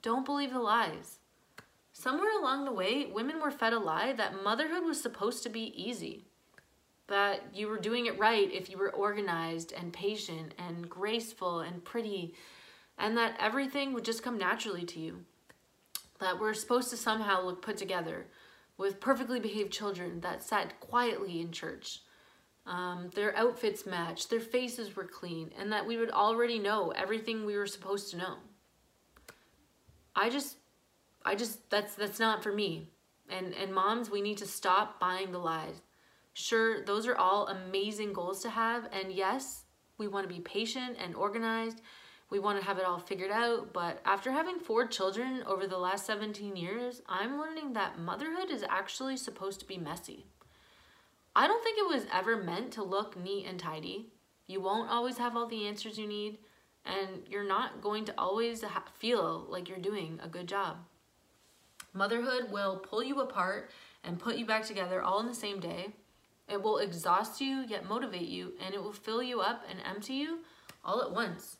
Don't 0.02 0.24
believe 0.24 0.52
the 0.52 0.60
lies. 0.60 1.18
Somewhere 1.92 2.38
along 2.38 2.64
the 2.64 2.72
way, 2.72 3.06
women 3.06 3.40
were 3.40 3.50
fed 3.50 3.72
a 3.72 3.78
lie 3.78 4.12
that 4.12 4.42
motherhood 4.42 4.84
was 4.84 5.00
supposed 5.00 5.42
to 5.42 5.48
be 5.48 5.72
easy. 5.74 6.24
That 7.08 7.42
you 7.52 7.66
were 7.66 7.78
doing 7.78 8.06
it 8.06 8.18
right 8.18 8.50
if 8.52 8.70
you 8.70 8.78
were 8.78 8.90
organized 8.90 9.72
and 9.72 9.92
patient 9.92 10.54
and 10.58 10.88
graceful 10.88 11.60
and 11.60 11.84
pretty, 11.84 12.34
and 12.96 13.16
that 13.16 13.36
everything 13.40 13.92
would 13.92 14.04
just 14.04 14.22
come 14.22 14.38
naturally 14.38 14.84
to 14.84 15.00
you. 15.00 15.24
That 16.20 16.38
we're 16.38 16.54
supposed 16.54 16.90
to 16.90 16.96
somehow 16.96 17.42
look 17.42 17.62
put 17.62 17.76
together 17.76 18.26
with 18.80 19.00
perfectly 19.00 19.38
behaved 19.38 19.72
children 19.72 20.20
that 20.22 20.42
sat 20.42 20.80
quietly 20.80 21.40
in 21.40 21.52
church 21.52 22.00
um, 22.66 23.10
their 23.14 23.36
outfits 23.36 23.86
matched, 23.86 24.30
their 24.30 24.40
faces 24.40 24.94
were 24.94 25.04
clean, 25.04 25.50
and 25.58 25.72
that 25.72 25.86
we 25.86 25.96
would 25.96 26.10
already 26.10 26.58
know 26.58 26.90
everything 26.90 27.44
we 27.44 27.56
were 27.56 27.66
supposed 27.66 28.10
to 28.10 28.16
know. 28.16 28.36
I 30.14 30.28
just, 30.28 30.56
I 31.24 31.34
just, 31.34 31.68
that's, 31.70 31.94
that's 31.94 32.20
not 32.20 32.42
for 32.42 32.52
me. 32.52 32.90
And, 33.28 33.54
and 33.54 33.74
moms, 33.74 34.10
we 34.10 34.20
need 34.20 34.38
to 34.38 34.46
stop 34.46 35.00
buying 35.00 35.32
the 35.32 35.38
lies. 35.38 35.82
Sure, 36.32 36.84
those 36.84 37.06
are 37.06 37.16
all 37.16 37.48
amazing 37.48 38.12
goals 38.12 38.42
to 38.42 38.50
have. 38.50 38.88
And 38.92 39.12
yes, 39.12 39.64
we 39.98 40.06
want 40.06 40.28
to 40.28 40.34
be 40.34 40.40
patient 40.40 40.96
and 41.02 41.14
organized. 41.14 41.80
We 42.30 42.38
want 42.38 42.60
to 42.60 42.64
have 42.64 42.78
it 42.78 42.84
all 42.84 43.00
figured 43.00 43.32
out. 43.32 43.72
But 43.72 44.00
after 44.04 44.30
having 44.30 44.60
four 44.60 44.86
children 44.86 45.42
over 45.46 45.66
the 45.66 45.78
last 45.78 46.06
17 46.06 46.56
years, 46.56 47.02
I'm 47.08 47.38
learning 47.38 47.72
that 47.72 47.98
motherhood 47.98 48.50
is 48.50 48.64
actually 48.68 49.16
supposed 49.16 49.60
to 49.60 49.66
be 49.66 49.76
messy. 49.76 50.24
I 51.34 51.46
don't 51.46 51.62
think 51.62 51.78
it 51.78 51.88
was 51.88 52.06
ever 52.12 52.36
meant 52.36 52.72
to 52.72 52.82
look 52.82 53.16
neat 53.16 53.46
and 53.46 53.58
tidy. 53.58 54.10
You 54.46 54.60
won't 54.60 54.90
always 54.90 55.18
have 55.18 55.36
all 55.36 55.46
the 55.46 55.66
answers 55.66 55.98
you 55.98 56.06
need, 56.06 56.38
and 56.84 57.22
you're 57.28 57.46
not 57.46 57.80
going 57.82 58.04
to 58.06 58.14
always 58.16 58.64
feel 58.98 59.46
like 59.48 59.68
you're 59.68 59.78
doing 59.78 60.18
a 60.22 60.28
good 60.28 60.48
job. 60.48 60.78
Motherhood 61.92 62.50
will 62.50 62.78
pull 62.78 63.02
you 63.02 63.20
apart 63.20 63.70
and 64.04 64.18
put 64.18 64.36
you 64.36 64.46
back 64.46 64.64
together 64.64 65.02
all 65.02 65.20
in 65.20 65.26
the 65.26 65.34
same 65.34 65.60
day. 65.60 65.94
It 66.48 66.62
will 66.62 66.78
exhaust 66.78 67.40
you, 67.40 67.64
yet 67.66 67.88
motivate 67.88 68.28
you, 68.28 68.54
and 68.64 68.74
it 68.74 68.82
will 68.82 68.92
fill 68.92 69.22
you 69.22 69.40
up 69.40 69.64
and 69.70 69.78
empty 69.88 70.14
you 70.14 70.38
all 70.84 71.02
at 71.02 71.12
once. 71.12 71.58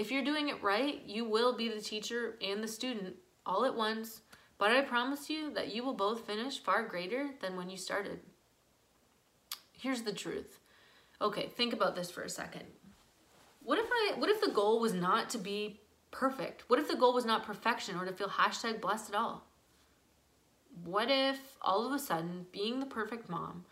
If 0.00 0.10
you're 0.10 0.24
doing 0.24 0.48
it 0.48 0.62
right, 0.62 1.02
you 1.04 1.26
will 1.26 1.54
be 1.54 1.68
the 1.68 1.82
teacher 1.82 2.38
and 2.40 2.64
the 2.64 2.68
student 2.68 3.16
all 3.44 3.66
at 3.66 3.74
once, 3.74 4.22
but 4.56 4.70
I 4.70 4.80
promise 4.80 5.28
you 5.28 5.52
that 5.52 5.74
you 5.74 5.84
will 5.84 5.92
both 5.92 6.26
finish 6.26 6.58
far 6.58 6.88
greater 6.88 7.28
than 7.42 7.54
when 7.54 7.68
you 7.68 7.76
started. 7.76 8.20
Here's 9.76 10.00
the 10.00 10.14
truth. 10.14 10.58
Okay, 11.20 11.48
think 11.48 11.74
about 11.74 11.96
this 11.96 12.10
for 12.10 12.22
a 12.22 12.30
second. 12.30 12.64
What 13.62 13.78
if 13.78 13.90
I 13.92 14.14
what 14.16 14.30
if 14.30 14.40
the 14.40 14.52
goal 14.52 14.80
was 14.80 14.94
not 14.94 15.28
to 15.30 15.38
be 15.38 15.82
perfect? 16.10 16.64
What 16.68 16.78
if 16.78 16.88
the 16.88 16.96
goal 16.96 17.12
was 17.12 17.26
not 17.26 17.44
perfection 17.44 17.96
or 17.96 18.06
to 18.06 18.12
feel 18.14 18.28
hashtag 18.28 18.80
blessed 18.80 19.10
at 19.10 19.16
all? 19.16 19.48
What 20.82 21.10
if 21.10 21.58
all 21.60 21.86
of 21.86 21.92
a 21.92 21.98
sudden 21.98 22.46
being 22.52 22.80
the 22.80 22.86
perfect 22.86 23.28
mom 23.28 23.66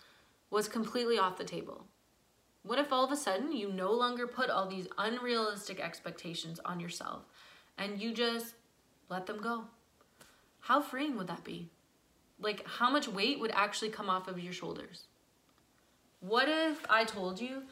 was 0.50 0.68
completely 0.68 1.18
off 1.18 1.38
the 1.38 1.44
table? 1.44 1.86
What 2.68 2.78
if 2.78 2.92
all 2.92 3.02
of 3.02 3.10
a 3.10 3.16
sudden 3.16 3.50
you 3.52 3.72
no 3.72 3.90
longer 3.92 4.26
put 4.26 4.50
all 4.50 4.66
these 4.66 4.88
unrealistic 4.98 5.80
expectations 5.80 6.60
on 6.66 6.80
yourself 6.80 7.22
and 7.78 7.98
you 7.98 8.12
just 8.12 8.56
let 9.08 9.24
them 9.24 9.40
go? 9.40 9.64
How 10.60 10.82
freeing 10.82 11.16
would 11.16 11.28
that 11.28 11.44
be? 11.44 11.70
Like, 12.38 12.66
how 12.66 12.90
much 12.90 13.08
weight 13.08 13.40
would 13.40 13.52
actually 13.52 13.88
come 13.88 14.10
off 14.10 14.28
of 14.28 14.38
your 14.38 14.52
shoulders? 14.52 15.04
What 16.20 16.50
if 16.50 16.84
I 16.90 17.04
told 17.04 17.40
you 17.40 17.62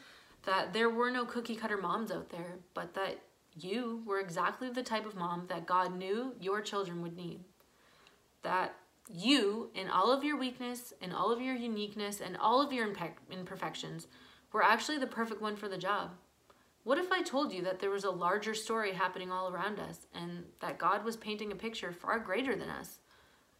that 0.45 0.73
there 0.73 0.89
were 0.89 1.11
no 1.11 1.25
cookie 1.25 1.55
cutter 1.55 1.77
moms 1.77 2.11
out 2.11 2.31
there, 2.31 2.55
but 2.73 2.95
that 2.95 3.19
you 3.55 4.01
were 4.03 4.19
exactly 4.19 4.71
the 4.71 4.81
type 4.81 5.05
of 5.05 5.13
mom 5.13 5.45
that 5.49 5.67
God 5.67 5.95
knew 5.95 6.33
your 6.41 6.59
children 6.61 7.03
would 7.03 7.15
need? 7.15 7.41
That 8.41 8.73
you, 9.13 9.69
in 9.75 9.89
all 9.89 10.11
of 10.11 10.23
your 10.23 10.39
weakness, 10.39 10.91
in 10.99 11.11
all 11.11 11.31
of 11.31 11.39
your 11.39 11.55
uniqueness, 11.55 12.19
and 12.19 12.35
all 12.35 12.63
of 12.63 12.73
your 12.73 12.91
imperfections, 13.29 14.07
were 14.57 14.63
actually 14.63 14.97
the 14.97 15.07
perfect 15.07 15.41
one 15.41 15.55
for 15.55 15.69
the 15.69 15.77
job? 15.77 16.11
What 16.83 16.97
if 16.97 17.11
I 17.11 17.21
told 17.21 17.53
you 17.53 17.61
that 17.63 17.79
there 17.79 17.89
was 17.89 18.03
a 18.03 18.11
larger 18.11 18.53
story 18.53 18.93
happening 18.93 19.31
all 19.31 19.49
around 19.49 19.79
us 19.79 20.07
and 20.13 20.43
that 20.59 20.77
God 20.77 21.05
was 21.05 21.15
painting 21.15 21.51
a 21.51 21.55
picture 21.55 21.91
far 21.93 22.19
greater 22.19 22.55
than 22.55 22.69
us, 22.69 22.99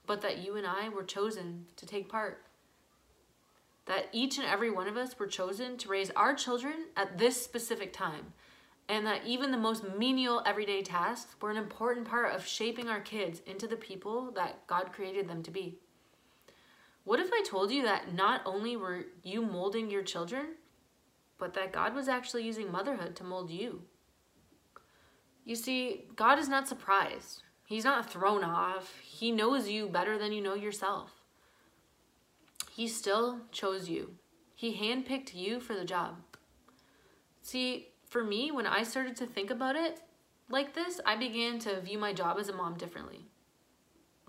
but 0.06 0.22
that 0.22 0.40
you 0.40 0.56
and 0.56 0.68
I 0.68 0.90
were 0.90 1.04
chosen 1.04 1.66
to 1.76 1.86
take 1.86 2.10
part? 2.10 2.44
that 3.88 4.10
each 4.12 4.38
and 4.38 4.46
every 4.46 4.70
one 4.70 4.88
of 4.88 4.98
us 4.98 5.18
were 5.18 5.28
chosen 5.28 5.78
to 5.78 5.90
raise 5.90 6.12
our 6.12 6.36
children 6.36 6.88
at 6.96 7.18
this 7.18 7.42
specific 7.42 7.92
time, 7.92 8.34
and 8.88 9.06
that 9.06 9.26
even 9.26 9.52
the 9.52 9.58
most 9.58 9.84
menial 9.98 10.44
everyday 10.46 10.82
tasks 10.82 11.36
were 11.42 11.50
an 11.50 11.58
important 11.58 12.08
part 12.08 12.34
of 12.34 12.46
shaping 12.46 12.88
our 12.88 13.00
kids 13.00 13.42
into 13.46 13.68
the 13.68 13.76
people 13.76 14.32
that 14.32 14.66
God 14.68 14.92
created 14.94 15.28
them 15.28 15.42
to 15.44 15.52
be. 15.52 15.78
What 17.06 17.20
if 17.20 17.30
I 17.32 17.42
told 17.46 17.72
you 17.72 17.84
that 17.84 18.14
not 18.14 18.42
only 18.46 18.76
were 18.76 19.06
you 19.24 19.42
molding 19.42 19.90
your 19.90 20.04
children, 20.04 20.56
but 21.38 21.54
that 21.54 21.74
God 21.74 21.94
was 21.94 22.08
actually 22.08 22.44
using 22.44 22.72
motherhood 22.72 23.16
to 23.18 23.24
mold 23.24 23.50
you? 23.50 23.84
You 25.46 25.56
see, 25.56 26.06
God 26.16 26.40
is 26.40 26.50
not 26.50 26.68
surprised. 26.68 27.44
He's 27.66 27.86
not 27.86 28.10
thrown 28.10 28.44
off. 28.44 29.00
He 29.02 29.32
knows 29.32 29.70
you 29.70 29.88
better 29.88 30.18
than 30.18 30.32
you 30.32 30.42
know 30.42 30.56
yourself. 30.56 31.12
He 32.72 32.88
still 32.88 33.40
chose 33.52 33.90
you. 33.90 34.16
He 34.56 34.76
handpicked 34.76 35.36
you 35.36 35.60
for 35.60 35.74
the 35.74 35.86
job. 35.86 36.16
See, 37.42 37.90
for 38.08 38.24
me, 38.24 38.52
when 38.52 38.68
I 38.68 38.84
started 38.84 39.16
to 39.18 39.26
think 39.26 39.50
about 39.50 39.76
it 39.76 40.00
like 40.50 40.74
this, 40.74 41.00
I 41.06 41.16
began 41.16 41.60
to 41.60 41.82
view 41.82 41.98
my 41.98 42.14
job 42.14 42.38
as 42.40 42.50
a 42.50 42.54
mom 42.54 42.76
differently. 42.76 43.26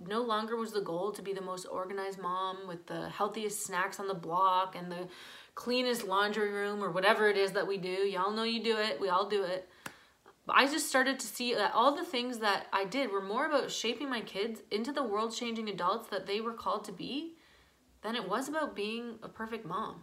No 0.07 0.21
longer 0.21 0.57
was 0.57 0.73
the 0.73 0.81
goal 0.81 1.13
to 1.13 1.23
be 1.23 1.33
the 1.33 1.41
most 1.41 1.67
organized 1.67 2.21
mom 2.21 2.69
with 2.69 2.87
the 2.87 3.09
healthiest 3.09 3.65
snacks 3.65 3.99
on 3.99 4.07
the 4.07 4.15
block 4.15 4.77
and 4.77 4.91
the 4.91 5.09
cleanest 5.59 6.07
laundry 6.07 6.53
room 6.53 6.85
or 6.85 6.89
whatever 6.89 7.29
it 7.29 7.37
is 7.37 7.51
that 7.51 7.67
we 7.67 7.77
do. 7.77 7.89
Y'all 7.89 8.31
know 8.31 8.45
you 8.45 8.63
do 8.63 8.77
it. 8.77 9.01
We 9.01 9.09
all 9.09 9.29
do 9.29 9.43
it. 9.43 9.69
But 10.47 10.55
I 10.55 10.67
just 10.67 10.89
started 10.89 11.19
to 11.19 11.27
see 11.27 11.53
that 11.53 11.75
all 11.75 11.97
the 11.97 12.05
things 12.05 12.39
that 12.39 12.69
I 12.73 12.85
did 12.85 13.11
were 13.11 13.21
more 13.21 13.45
about 13.45 13.73
shaping 13.73 14.09
my 14.09 14.21
kids 14.21 14.61
into 14.71 14.93
the 14.93 15.03
world 15.03 15.35
changing 15.35 15.69
adults 15.69 16.09
that 16.11 16.29
they 16.29 16.41
were 16.41 16.53
called 16.53 16.85
to 16.85 16.93
be 16.93 17.35
than 18.03 18.15
it 18.15 18.29
was 18.29 18.49
about 18.49 18.77
being 18.77 19.19
a 19.21 19.29
perfect 19.29 19.67
mom. 19.67 20.03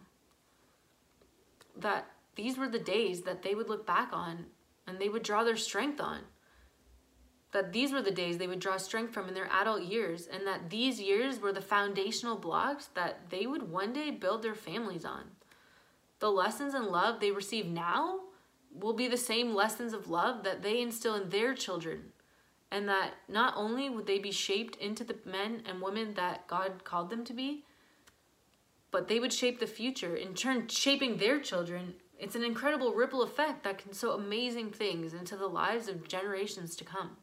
That 1.77 2.05
these 2.35 2.57
were 2.57 2.67
the 2.67 2.77
days 2.77 3.21
that 3.21 3.41
they 3.41 3.55
would 3.55 3.69
look 3.69 3.87
back 3.87 4.09
on 4.11 4.47
and 4.85 4.99
they 4.99 5.07
would 5.07 5.23
draw 5.23 5.45
their 5.45 5.55
strength 5.55 6.01
on. 6.01 6.19
That 7.53 7.71
these 7.71 7.93
were 7.93 8.01
the 8.01 8.11
days 8.11 8.37
they 8.37 8.47
would 8.47 8.59
draw 8.59 8.75
strength 8.75 9.13
from 9.13 9.29
in 9.29 9.33
their 9.33 9.49
adult 9.49 9.83
years, 9.83 10.27
and 10.27 10.45
that 10.45 10.69
these 10.69 10.99
years 10.99 11.39
were 11.39 11.53
the 11.53 11.61
foundational 11.61 12.35
blocks 12.35 12.87
that 12.87 13.29
they 13.29 13.47
would 13.47 13.71
one 13.71 13.93
day 13.93 14.11
build 14.11 14.43
their 14.43 14.53
families 14.53 15.05
on. 15.05 15.23
The 16.25 16.31
lessons 16.31 16.73
and 16.73 16.87
love 16.87 17.19
they 17.19 17.29
receive 17.29 17.67
now 17.67 18.21
will 18.73 18.93
be 18.93 19.07
the 19.07 19.15
same 19.15 19.53
lessons 19.53 19.93
of 19.93 20.09
love 20.09 20.43
that 20.43 20.63
they 20.63 20.81
instill 20.81 21.13
in 21.13 21.29
their 21.29 21.53
children. 21.53 22.13
And 22.71 22.89
that 22.89 23.11
not 23.29 23.53
only 23.55 23.91
would 23.91 24.07
they 24.07 24.17
be 24.17 24.31
shaped 24.31 24.75
into 24.77 25.03
the 25.03 25.17
men 25.23 25.61
and 25.67 25.83
women 25.83 26.15
that 26.15 26.47
God 26.47 26.83
called 26.83 27.11
them 27.11 27.23
to 27.25 27.33
be, 27.33 27.63
but 28.89 29.07
they 29.07 29.19
would 29.19 29.33
shape 29.33 29.59
the 29.59 29.67
future, 29.67 30.15
in 30.15 30.33
turn 30.33 30.67
shaping 30.67 31.17
their 31.17 31.39
children. 31.39 31.93
It's 32.17 32.35
an 32.35 32.43
incredible 32.43 32.95
ripple 32.95 33.21
effect 33.21 33.63
that 33.63 33.77
can 33.77 33.93
sow 33.93 34.13
amazing 34.13 34.71
things 34.71 35.13
into 35.13 35.37
the 35.37 35.45
lives 35.45 35.87
of 35.87 36.07
generations 36.07 36.75
to 36.77 36.83
come. 36.83 37.17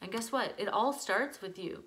And 0.00 0.12
guess 0.12 0.30
what? 0.30 0.54
It 0.56 0.68
all 0.68 0.92
starts 0.92 1.42
with 1.42 1.58
you. 1.58 1.82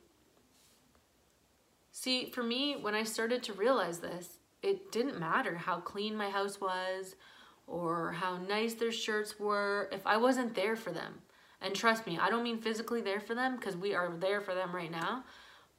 See, 1.93 2.29
for 2.29 2.43
me, 2.43 2.75
when 2.75 2.95
I 2.95 3.03
started 3.03 3.43
to 3.43 3.53
realize 3.53 3.99
this, 3.99 4.39
it 4.63 4.91
didn't 4.91 5.19
matter 5.19 5.55
how 5.55 5.79
clean 5.79 6.15
my 6.15 6.29
house 6.29 6.59
was 6.59 7.15
or 7.67 8.13
how 8.13 8.37
nice 8.37 8.73
their 8.73 8.91
shirts 8.91 9.39
were 9.39 9.89
if 9.91 10.05
I 10.07 10.17
wasn't 10.17 10.55
there 10.55 10.75
for 10.75 10.91
them. 10.91 11.21
And 11.61 11.75
trust 11.75 12.07
me, 12.07 12.17
I 12.19 12.29
don't 12.29 12.43
mean 12.43 12.57
physically 12.57 13.01
there 13.01 13.19
for 13.19 13.35
them 13.35 13.55
because 13.55 13.77
we 13.77 13.93
are 13.93 14.09
there 14.09 14.41
for 14.41 14.53
them 14.53 14.75
right 14.75 14.91
now, 14.91 15.23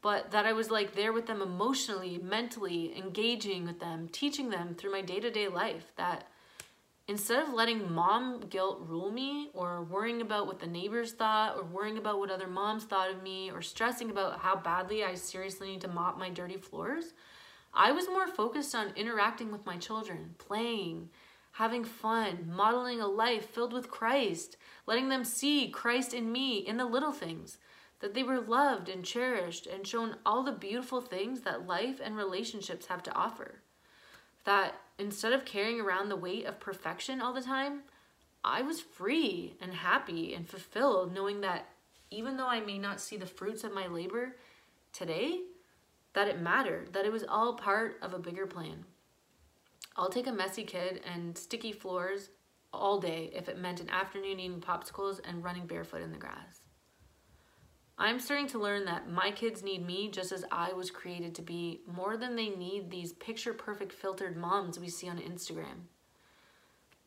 but 0.00 0.30
that 0.30 0.46
I 0.46 0.52
was 0.52 0.70
like 0.70 0.94
there 0.94 1.12
with 1.12 1.26
them 1.26 1.42
emotionally, 1.42 2.18
mentally, 2.22 2.96
engaging 2.96 3.66
with 3.66 3.80
them, 3.80 4.08
teaching 4.08 4.48
them 4.48 4.74
through 4.74 4.92
my 4.92 5.02
day 5.02 5.20
to 5.20 5.30
day 5.30 5.48
life. 5.48 5.92
That 5.96 6.28
instead 7.06 7.42
of 7.42 7.52
letting 7.52 7.92
mom 7.92 8.40
guilt 8.48 8.80
rule 8.86 9.10
me 9.10 9.50
or 9.52 9.82
worrying 9.82 10.22
about 10.22 10.46
what 10.46 10.58
the 10.58 10.66
neighbors 10.66 11.12
thought 11.12 11.56
or 11.56 11.64
worrying 11.64 11.98
about 11.98 12.18
what 12.18 12.30
other 12.30 12.46
moms 12.46 12.84
thought 12.84 13.10
of 13.10 13.22
me 13.22 13.50
or 13.50 13.60
stressing 13.60 14.10
about 14.10 14.38
how 14.38 14.56
badly 14.56 15.04
I 15.04 15.14
seriously 15.14 15.68
need 15.68 15.82
to 15.82 15.88
mop 15.88 16.18
my 16.18 16.30
dirty 16.30 16.56
floors, 16.56 17.12
I 17.74 17.90
was 17.90 18.08
more 18.08 18.28
focused 18.28 18.74
on 18.74 18.92
interacting 18.94 19.50
with 19.50 19.66
my 19.66 19.76
children, 19.76 20.36
playing, 20.38 21.10
having 21.52 21.84
fun, 21.84 22.50
modeling 22.54 23.00
a 23.00 23.06
life 23.06 23.50
filled 23.50 23.72
with 23.72 23.90
Christ, 23.90 24.56
letting 24.86 25.08
them 25.08 25.24
see 25.24 25.68
Christ 25.68 26.14
in 26.14 26.30
me 26.30 26.58
in 26.58 26.76
the 26.76 26.84
little 26.84 27.12
things 27.12 27.58
that 28.00 28.14
they 28.14 28.22
were 28.22 28.40
loved 28.40 28.88
and 28.88 29.04
cherished 29.04 29.66
and 29.66 29.86
shown 29.86 30.16
all 30.26 30.42
the 30.42 30.52
beautiful 30.52 31.00
things 31.00 31.40
that 31.40 31.66
life 31.66 32.00
and 32.02 32.16
relationships 32.16 32.86
have 32.86 33.02
to 33.02 33.14
offer. 33.14 33.62
That 34.44 34.74
instead 34.98 35.32
of 35.32 35.44
carrying 35.44 35.80
around 35.80 36.08
the 36.08 36.16
weight 36.16 36.44
of 36.44 36.60
perfection 36.60 37.20
all 37.20 37.32
the 37.32 37.40
time, 37.40 37.82
I 38.44 38.62
was 38.62 38.80
free 38.80 39.56
and 39.60 39.72
happy 39.72 40.34
and 40.34 40.48
fulfilled 40.48 41.14
knowing 41.14 41.40
that 41.40 41.68
even 42.10 42.36
though 42.36 42.46
I 42.46 42.60
may 42.60 42.78
not 42.78 43.00
see 43.00 43.16
the 43.16 43.26
fruits 43.26 43.64
of 43.64 43.72
my 43.72 43.86
labor 43.86 44.36
today, 44.92 45.40
that 46.14 46.28
it 46.28 46.40
mattered, 46.40 46.92
that 46.92 47.04
it 47.04 47.12
was 47.12 47.24
all 47.28 47.54
part 47.54 47.96
of 48.02 48.14
a 48.14 48.18
bigger 48.18 48.46
plan. 48.46 48.84
I'll 49.96 50.10
take 50.10 50.26
a 50.26 50.32
messy 50.32 50.64
kid 50.64 51.00
and 51.12 51.36
sticky 51.36 51.72
floors 51.72 52.30
all 52.72 52.98
day 52.98 53.30
if 53.34 53.48
it 53.48 53.58
meant 53.58 53.80
an 53.80 53.90
afternoon 53.90 54.40
eating 54.40 54.60
popsicles 54.60 55.20
and 55.24 55.44
running 55.44 55.66
barefoot 55.66 56.02
in 56.02 56.10
the 56.10 56.18
grass. 56.18 56.60
I'm 57.96 58.18
starting 58.18 58.48
to 58.48 58.58
learn 58.58 58.86
that 58.86 59.08
my 59.08 59.30
kids 59.30 59.62
need 59.62 59.86
me 59.86 60.10
just 60.10 60.32
as 60.32 60.44
I 60.50 60.72
was 60.72 60.90
created 60.90 61.36
to 61.36 61.42
be 61.42 61.80
more 61.86 62.16
than 62.16 62.34
they 62.34 62.48
need 62.48 62.90
these 62.90 63.12
picture 63.12 63.54
perfect 63.54 63.92
filtered 63.92 64.36
moms 64.36 64.80
we 64.80 64.88
see 64.88 65.08
on 65.08 65.18
Instagram. 65.18 65.86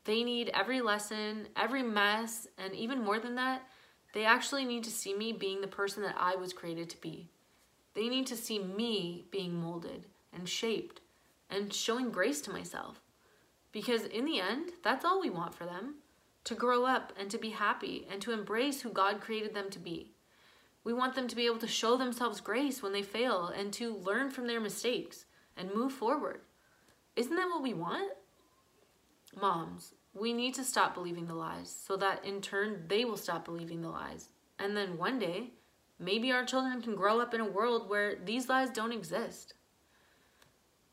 They 0.06 0.24
need 0.24 0.50
every 0.54 0.80
lesson, 0.80 1.50
every 1.58 1.84
mess, 1.84 2.48
and 2.58 2.74
even 2.74 3.04
more 3.04 3.20
than 3.20 3.36
that, 3.36 3.64
they 4.14 4.24
actually 4.24 4.64
need 4.64 4.86
to 4.86 4.92
see 4.92 5.14
me 5.14 5.34
being 5.34 5.60
the 5.60 5.68
person 5.68 6.04
that 6.04 6.16
I 6.18 6.36
was 6.36 6.54
created 6.54 6.90
to 6.92 7.02
be. 7.02 7.30
They 7.98 8.10
need 8.10 8.28
to 8.28 8.38
see 8.38 8.60
me 8.60 9.26
being 9.32 9.60
molded 9.60 10.06
and 10.32 10.48
shaped 10.48 11.02
and 11.50 11.74
showing 11.74 12.12
grace 12.12 12.42
to 12.42 12.52
myself. 12.52 13.02
Because 13.72 14.04
in 14.04 14.24
the 14.24 14.40
end, 14.40 14.70
that's 14.84 15.04
all 15.04 15.20
we 15.20 15.32
want 15.32 15.56
for 15.56 15.66
them 15.66 15.96
to 16.44 16.54
grow 16.54 16.86
up 16.86 17.12
and 17.20 17.32
to 17.32 17.40
be 17.40 17.50
happy 17.50 18.06
and 18.12 18.22
to 18.22 18.34
embrace 18.34 18.82
who 18.82 18.92
God 18.92 19.20
created 19.20 19.56
them 19.56 19.72
to 19.72 19.80
be. 19.80 20.12
We 20.84 20.94
want 20.94 21.16
them 21.16 21.28
to 21.28 21.36
be 21.36 21.48
able 21.48 21.58
to 21.58 21.68
show 21.68 21.98
themselves 21.98 22.40
grace 22.40 22.84
when 22.84 22.94
they 22.94 23.02
fail 23.02 23.48
and 23.48 23.74
to 23.74 23.96
learn 23.96 24.30
from 24.30 24.46
their 24.46 24.62
mistakes 24.62 25.26
and 25.58 25.74
move 25.74 25.92
forward. 25.92 26.42
Isn't 27.16 27.36
that 27.36 27.50
what 27.50 27.64
we 27.64 27.74
want? 27.74 28.12
Moms, 29.42 29.96
we 30.14 30.34
need 30.34 30.54
to 30.54 30.64
stop 30.64 30.94
believing 30.94 31.26
the 31.26 31.34
lies 31.34 31.76
so 31.84 31.98
that 31.98 32.24
in 32.24 32.42
turn 32.42 32.84
they 32.90 33.06
will 33.06 33.18
stop 33.18 33.44
believing 33.44 33.82
the 33.82 33.90
lies. 33.90 34.30
And 34.60 34.78
then 34.78 35.00
one 35.00 35.18
day, 35.18 35.54
maybe 36.00 36.32
our 36.32 36.46
children 36.46 36.82
can 36.82 36.96
grow 36.96 37.20
up 37.20 37.34
in 37.34 37.42
a 37.42 37.46
world 37.46 37.90
where 37.90 38.16
these 38.16 38.50
lies 38.50 38.70
don't 38.70 38.92
exist. 38.92 39.54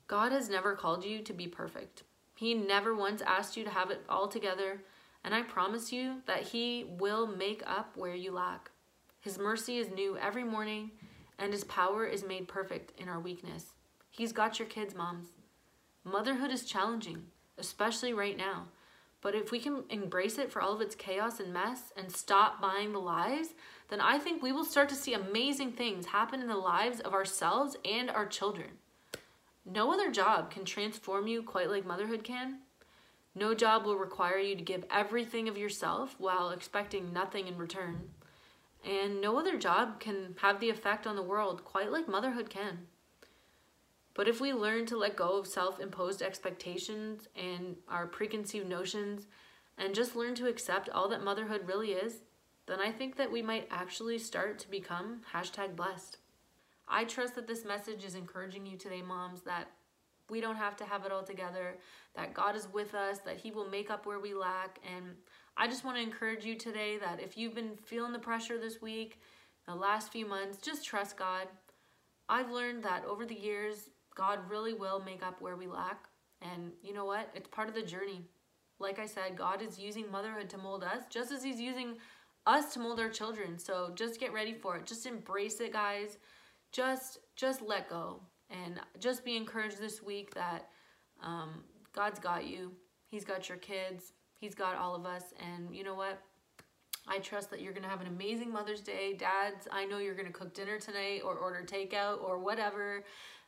God 0.06 0.32
has 0.32 0.48
never 0.48 0.74
called 0.74 1.04
you 1.04 1.22
to 1.22 1.32
be 1.32 1.46
perfect. 1.46 2.02
He 2.34 2.54
never 2.54 2.94
once 2.94 3.22
asked 3.22 3.56
you 3.56 3.64
to 3.64 3.70
have 3.70 3.90
it 3.90 4.02
all 4.08 4.28
together, 4.28 4.82
and 5.22 5.34
I 5.34 5.42
promise 5.42 5.92
you 5.92 6.22
that 6.26 6.42
He 6.42 6.84
will 6.98 7.26
make 7.26 7.62
up 7.66 7.96
where 7.96 8.14
you 8.14 8.32
lack. 8.32 8.70
His 9.20 9.38
mercy 9.38 9.78
is 9.78 9.90
new 9.90 10.18
every 10.18 10.44
morning, 10.44 10.90
and 11.38 11.52
His 11.52 11.64
power 11.64 12.04
is 12.04 12.24
made 12.24 12.48
perfect 12.48 12.98
in 13.00 13.08
our 13.08 13.20
weakness. 13.20 13.72
He's 14.10 14.32
got 14.32 14.58
your 14.58 14.68
kids, 14.68 14.94
moms. 14.94 15.28
Motherhood 16.04 16.50
is 16.50 16.64
challenging, 16.64 17.24
especially 17.56 18.12
right 18.12 18.36
now. 18.36 18.68
But 19.22 19.34
if 19.34 19.50
we 19.50 19.58
can 19.58 19.84
embrace 19.88 20.36
it 20.36 20.52
for 20.52 20.60
all 20.60 20.74
of 20.74 20.82
its 20.82 20.94
chaos 20.94 21.40
and 21.40 21.50
mess 21.52 21.94
and 21.96 22.12
stop 22.12 22.60
buying 22.60 22.92
the 22.92 22.98
lies, 22.98 23.54
then 23.94 24.00
I 24.00 24.18
think 24.18 24.42
we 24.42 24.50
will 24.50 24.64
start 24.64 24.88
to 24.88 24.96
see 24.96 25.14
amazing 25.14 25.70
things 25.70 26.06
happen 26.06 26.40
in 26.40 26.48
the 26.48 26.56
lives 26.56 26.98
of 26.98 27.14
ourselves 27.14 27.76
and 27.84 28.10
our 28.10 28.26
children. 28.26 28.70
No 29.64 29.92
other 29.92 30.10
job 30.10 30.50
can 30.50 30.64
transform 30.64 31.28
you 31.28 31.44
quite 31.44 31.70
like 31.70 31.86
motherhood 31.86 32.24
can. 32.24 32.58
No 33.36 33.54
job 33.54 33.84
will 33.84 33.94
require 33.94 34.38
you 34.38 34.56
to 34.56 34.64
give 34.64 34.84
everything 34.90 35.48
of 35.48 35.56
yourself 35.56 36.16
while 36.18 36.50
expecting 36.50 37.12
nothing 37.12 37.46
in 37.46 37.56
return. 37.56 38.10
And 38.84 39.20
no 39.20 39.38
other 39.38 39.56
job 39.56 40.00
can 40.00 40.34
have 40.42 40.58
the 40.58 40.70
effect 40.70 41.06
on 41.06 41.14
the 41.14 41.22
world 41.22 41.64
quite 41.64 41.92
like 41.92 42.08
motherhood 42.08 42.50
can. 42.50 42.88
But 44.12 44.26
if 44.26 44.40
we 44.40 44.52
learn 44.52 44.86
to 44.86 44.98
let 44.98 45.14
go 45.14 45.38
of 45.38 45.46
self 45.46 45.78
imposed 45.78 46.20
expectations 46.20 47.28
and 47.36 47.76
our 47.88 48.08
preconceived 48.08 48.68
notions 48.68 49.28
and 49.78 49.94
just 49.94 50.16
learn 50.16 50.34
to 50.34 50.48
accept 50.48 50.88
all 50.88 51.08
that 51.10 51.22
motherhood 51.22 51.68
really 51.68 51.92
is, 51.92 52.22
then 52.66 52.80
I 52.80 52.90
think 52.90 53.16
that 53.16 53.30
we 53.30 53.42
might 53.42 53.68
actually 53.70 54.18
start 54.18 54.58
to 54.60 54.70
become 54.70 55.20
hashtag 55.32 55.76
blessed. 55.76 56.18
I 56.88 57.04
trust 57.04 57.34
that 57.34 57.46
this 57.46 57.64
message 57.64 58.04
is 58.04 58.14
encouraging 58.14 58.66
you 58.66 58.76
today, 58.76 59.02
moms, 59.02 59.42
that 59.42 59.70
we 60.30 60.40
don't 60.40 60.56
have 60.56 60.76
to 60.76 60.84
have 60.84 61.04
it 61.04 61.12
all 61.12 61.22
together, 61.22 61.78
that 62.16 62.34
God 62.34 62.56
is 62.56 62.68
with 62.72 62.94
us, 62.94 63.18
that 63.20 63.36
He 63.36 63.50
will 63.50 63.68
make 63.68 63.90
up 63.90 64.06
where 64.06 64.20
we 64.20 64.34
lack, 64.34 64.78
and 64.96 65.14
I 65.56 65.68
just 65.68 65.84
want 65.84 65.96
to 65.96 66.02
encourage 66.02 66.44
you 66.44 66.56
today 66.56 66.98
that 66.98 67.20
if 67.20 67.36
you've 67.36 67.54
been 67.54 67.76
feeling 67.84 68.12
the 68.12 68.18
pressure 68.18 68.58
this 68.58 68.82
week, 68.82 69.20
the 69.66 69.74
last 69.74 70.10
few 70.10 70.26
months, 70.26 70.58
just 70.58 70.84
trust 70.84 71.16
God. 71.16 71.46
I've 72.28 72.50
learned 72.50 72.82
that 72.82 73.04
over 73.04 73.24
the 73.24 73.38
years, 73.38 73.90
God 74.16 74.40
really 74.48 74.74
will 74.74 75.00
make 75.00 75.24
up 75.24 75.40
where 75.40 75.56
we 75.56 75.66
lack. 75.66 76.06
And 76.42 76.72
you 76.82 76.92
know 76.92 77.04
what? 77.04 77.30
It's 77.34 77.48
part 77.48 77.68
of 77.68 77.74
the 77.74 77.82
journey. 77.82 78.22
Like 78.80 78.98
I 78.98 79.06
said, 79.06 79.36
God 79.36 79.62
is 79.62 79.78
using 79.78 80.10
motherhood 80.10 80.50
to 80.50 80.58
mold 80.58 80.82
us 80.82 81.04
just 81.08 81.30
as 81.30 81.44
He's 81.44 81.60
using 81.60 81.96
us 82.46 82.72
to 82.74 82.80
mold 82.80 83.00
our 83.00 83.08
children. 83.08 83.58
So 83.58 83.92
just 83.94 84.20
get 84.20 84.32
ready 84.32 84.54
for 84.54 84.76
it. 84.76 84.86
Just 84.86 85.06
embrace 85.06 85.60
it, 85.60 85.72
guys. 85.72 86.18
Just 86.72 87.18
just 87.36 87.62
let 87.62 87.88
go 87.88 88.20
and 88.50 88.80
just 89.00 89.24
be 89.24 89.36
encouraged 89.36 89.78
this 89.78 90.02
week 90.02 90.34
that 90.34 90.68
um, 91.22 91.64
God's 91.94 92.20
got 92.20 92.46
you. 92.46 92.72
He's 93.08 93.24
got 93.24 93.48
your 93.48 93.58
kids. 93.58 94.12
He's 94.38 94.54
got 94.54 94.76
all 94.76 94.94
of 94.94 95.06
us. 95.06 95.32
And 95.40 95.74
you 95.74 95.84
know 95.84 95.94
what? 95.94 96.20
I 97.06 97.18
trust 97.18 97.50
that 97.50 97.60
you're 97.60 97.72
going 97.72 97.84
to 97.84 97.88
have 97.88 98.00
an 98.00 98.06
amazing 98.06 98.50
Mother's 98.50 98.80
Day. 98.80 99.14
Dads, 99.14 99.68
I 99.70 99.84
know 99.84 99.98
you're 99.98 100.14
going 100.14 100.26
to 100.26 100.32
cook 100.32 100.54
dinner 100.54 100.78
tonight 100.78 101.20
or 101.24 101.36
order 101.36 101.64
takeout 101.64 102.22
or 102.22 102.38
whatever, 102.38 103.04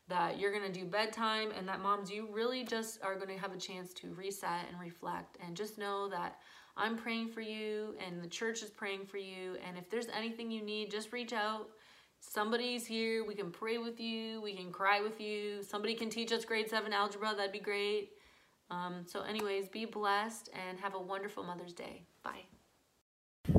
that 0.09 0.39
you're 0.39 0.53
going 0.53 0.71
to 0.71 0.79
do 0.79 0.85
bedtime, 0.85 1.51
and 1.57 1.67
that 1.67 1.81
moms, 1.81 2.11
you 2.11 2.29
really 2.31 2.65
just 2.65 3.03
are 3.03 3.17
going 3.17 3.35
to 3.35 3.39
have 3.39 3.53
a 3.53 3.59
chance 3.59 3.93
to 3.95 4.15
reset 4.15 4.67
and 4.71 4.79
reflect. 4.81 5.39
And 5.45 5.57
just 5.57 5.79
know 5.79 6.09
that 6.11 6.37
I'm 6.77 6.97
praying 6.97 7.31
for 7.31 7.41
you, 7.41 7.95
and 8.05 8.23
the 8.23 8.29
church 8.29 8.63
is 8.63 8.69
praying 8.69 9.07
for 9.07 9.17
you. 9.17 9.57
And 9.67 9.79
if 9.79 9.89
there's 9.89 10.09
anything 10.09 10.51
you 10.51 10.63
need, 10.63 10.91
just 10.91 11.13
reach 11.13 11.33
out. 11.33 11.69
Somebody's 12.21 12.87
here. 12.87 13.25
We 13.25 13.35
can 13.35 13.51
pray 13.51 13.79
with 13.79 13.99
you. 13.99 14.43
We 14.43 14.55
can 14.55 14.71
cry 14.73 15.01
with 15.01 15.21
you. 15.21 15.63
Somebody 15.63 15.95
can 15.95 16.11
teach 16.11 16.33
us 16.33 16.45
grade 16.45 16.69
7 16.69 16.93
algebra. 16.93 17.35
That'd 17.35 17.53
be 17.53 17.61
great. 17.61 18.11
Um, 18.71 19.05
so, 19.07 19.23
anyways, 19.23 19.69
be 19.69 19.85
blessed 19.85 20.51
and 20.53 20.79
have 20.81 20.95
a 20.95 21.01
wonderful 21.01 21.45
Mother's 21.45 21.73
Day. 21.73 22.03
Bye. 22.23 22.45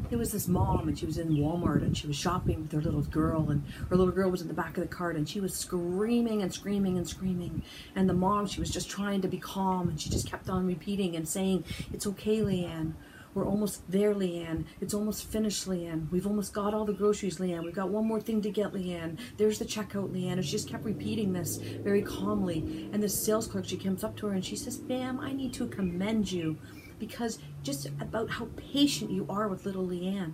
There 0.10 0.20
was 0.20 0.34
this 0.34 0.50
mom, 0.50 0.90
and 0.90 1.00
she 1.00 1.06
was 1.06 1.18
in 1.18 1.38
Walmart, 1.38 1.82
and 1.82 1.98
she 1.98 2.08
was 2.08 2.18
shopping 2.18 2.62
with 2.62 2.72
her 2.74 2.82
little 2.82 3.04
girl, 3.04 3.50
and 3.50 3.64
her 3.90 3.96
little 3.96 4.14
girl 4.14 4.30
was 4.30 4.42
in 4.42 4.50
the 4.50 4.54
back 4.54 4.78
of 4.78 4.84
the 4.84 4.94
cart, 4.94 5.16
and 5.16 5.28
she 5.28 5.40
was 5.40 5.54
screaming 5.54 6.42
and 6.42 6.54
screaming 6.54 6.98
and 6.98 7.08
screaming. 7.08 7.64
And 7.96 8.10
the 8.10 8.14
mom, 8.14 8.48
she 8.48 8.60
was 8.60 8.70
just 8.70 8.90
trying 8.90 9.22
to 9.22 9.30
be 9.30 9.38
calm, 9.38 9.88
and 9.88 10.00
she 10.00 10.10
just 10.10 10.30
kept 10.30 10.50
on 10.50 10.68
repeating 10.68 11.16
and 11.16 11.28
saying, 11.28 11.64
"It's 11.94 12.06
okay, 12.06 12.40
Leanne. 12.40 12.94
We're 13.38 13.46
almost 13.46 13.92
there, 13.92 14.16
Leanne. 14.16 14.66
It's 14.82 14.96
almost 14.96 15.26
finished, 15.26 15.68
Leanne. 15.68 16.10
We've 16.10 16.26
almost 16.26 16.54
got 16.54 16.74
all 16.74 16.86
the 16.86 16.94
groceries, 16.94 17.38
Leanne. 17.38 17.64
We've 17.64 17.76
got 17.76 17.90
one 17.90 18.08
more 18.08 18.20
thing 18.20 18.42
to 18.42 18.50
get, 18.50 18.74
Leanne. 18.74 19.20
There's 19.38 19.60
the 19.60 19.66
checkout, 19.66 20.12
Leanne. 20.12 20.34
And 20.34 20.44
she 20.44 20.54
just 20.54 20.68
kept 20.68 20.84
repeating 20.84 21.34
this 21.34 21.58
very 21.58 22.02
calmly. 22.02 22.90
And 22.92 23.04
the 23.04 23.08
sales 23.08 23.46
clerk, 23.46 23.66
she 23.66 23.78
comes 23.78 24.04
up 24.04 24.18
to 24.18 24.26
her 24.26 24.34
and 24.34 24.44
she 24.44 24.56
says, 24.56 24.80
Ma'am, 24.80 25.20
I 25.20 25.34
need 25.34 25.54
to 25.54 25.68
commend 25.68 26.32
you 26.32 26.58
because 26.98 27.38
just 27.62 27.86
about 28.02 28.32
how 28.32 28.48
patient 28.58 29.12
you 29.12 29.28
are 29.30 29.48
with 29.48 29.68
little 29.68 29.86
Leanne. 29.86 30.34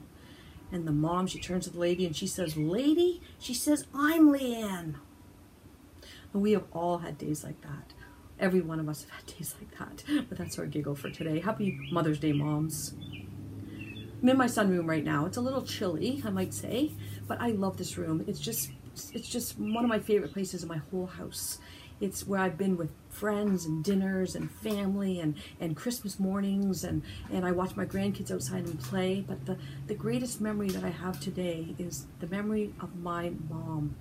And 0.72 0.88
the 0.88 0.94
mom, 0.94 1.28
she 1.28 1.42
turns 1.42 1.66
to 1.66 1.72
the 1.72 1.80
lady 1.80 2.06
and 2.06 2.16
she 2.16 2.26
says, 2.26 2.56
Lady, 2.56 3.22
she 3.38 3.54
says, 3.54 3.86
I'm 3.94 4.30
Leanne. 4.30 4.96
And 6.32 6.42
we 6.42 6.54
have 6.54 6.68
all 6.72 7.00
had 7.00 7.18
days 7.18 7.44
like 7.44 7.60
that. 7.64 7.92
Every 8.40 8.62
one 8.62 8.80
of 8.80 8.90
us 8.90 9.04
have 9.04 9.12
had 9.12 9.38
days 9.38 9.56
like 9.60 9.78
that. 9.80 10.04
But 10.30 10.38
that's 10.38 10.58
our 10.60 10.66
giggle 10.66 10.96
for 10.96 11.10
today. 11.10 11.40
Happy 11.40 11.80
Mother's 11.92 12.20
Day, 12.20 12.34
moms. 12.34 12.94
I'm 14.22 14.30
in 14.30 14.38
my 14.38 14.48
sunroom 14.48 14.88
right 14.88 15.04
now. 15.04 15.26
It's 15.26 15.38
a 15.38 15.42
little 15.42 15.64
chilly, 15.64 16.22
I 16.26 16.30
might 16.30 16.54
say, 16.54 16.92
but 17.28 17.42
I 17.42 17.50
love 17.50 17.78
this 17.78 17.98
room. 17.98 18.24
It's 18.28 18.40
just 18.40 18.72
it's 19.12 19.28
just 19.28 19.60
one 19.60 19.84
of 19.84 19.90
my 19.90 20.00
favorite 20.00 20.34
places 20.34 20.62
in 20.64 20.70
my 20.70 20.82
whole 20.92 21.08
house. 21.08 21.58
It's 22.00 22.28
where 22.28 22.40
I've 22.40 22.58
been 22.58 22.76
with 22.76 22.92
friends 23.10 23.66
and 23.66 23.84
dinners 23.84 24.36
and 24.36 24.52
family 24.52 25.20
and, 25.20 25.36
and 25.60 25.76
Christmas 25.76 26.20
mornings 26.20 26.84
and, 26.84 27.02
and 27.32 27.46
I 27.46 27.52
watch 27.52 27.76
my 27.76 27.86
grandkids 27.86 28.32
outside 28.32 28.66
and 28.66 28.80
play. 28.82 29.24
But 29.26 29.46
the, 29.46 29.58
the 29.88 29.96
greatest 29.96 30.42
memory 30.42 30.70
that 30.70 30.84
I 30.84 30.90
have 30.90 31.20
today 31.20 31.74
is 31.80 32.08
the 32.20 32.28
memory 32.28 32.74
of 32.82 32.96
my 32.98 33.32
mom. 33.50 33.96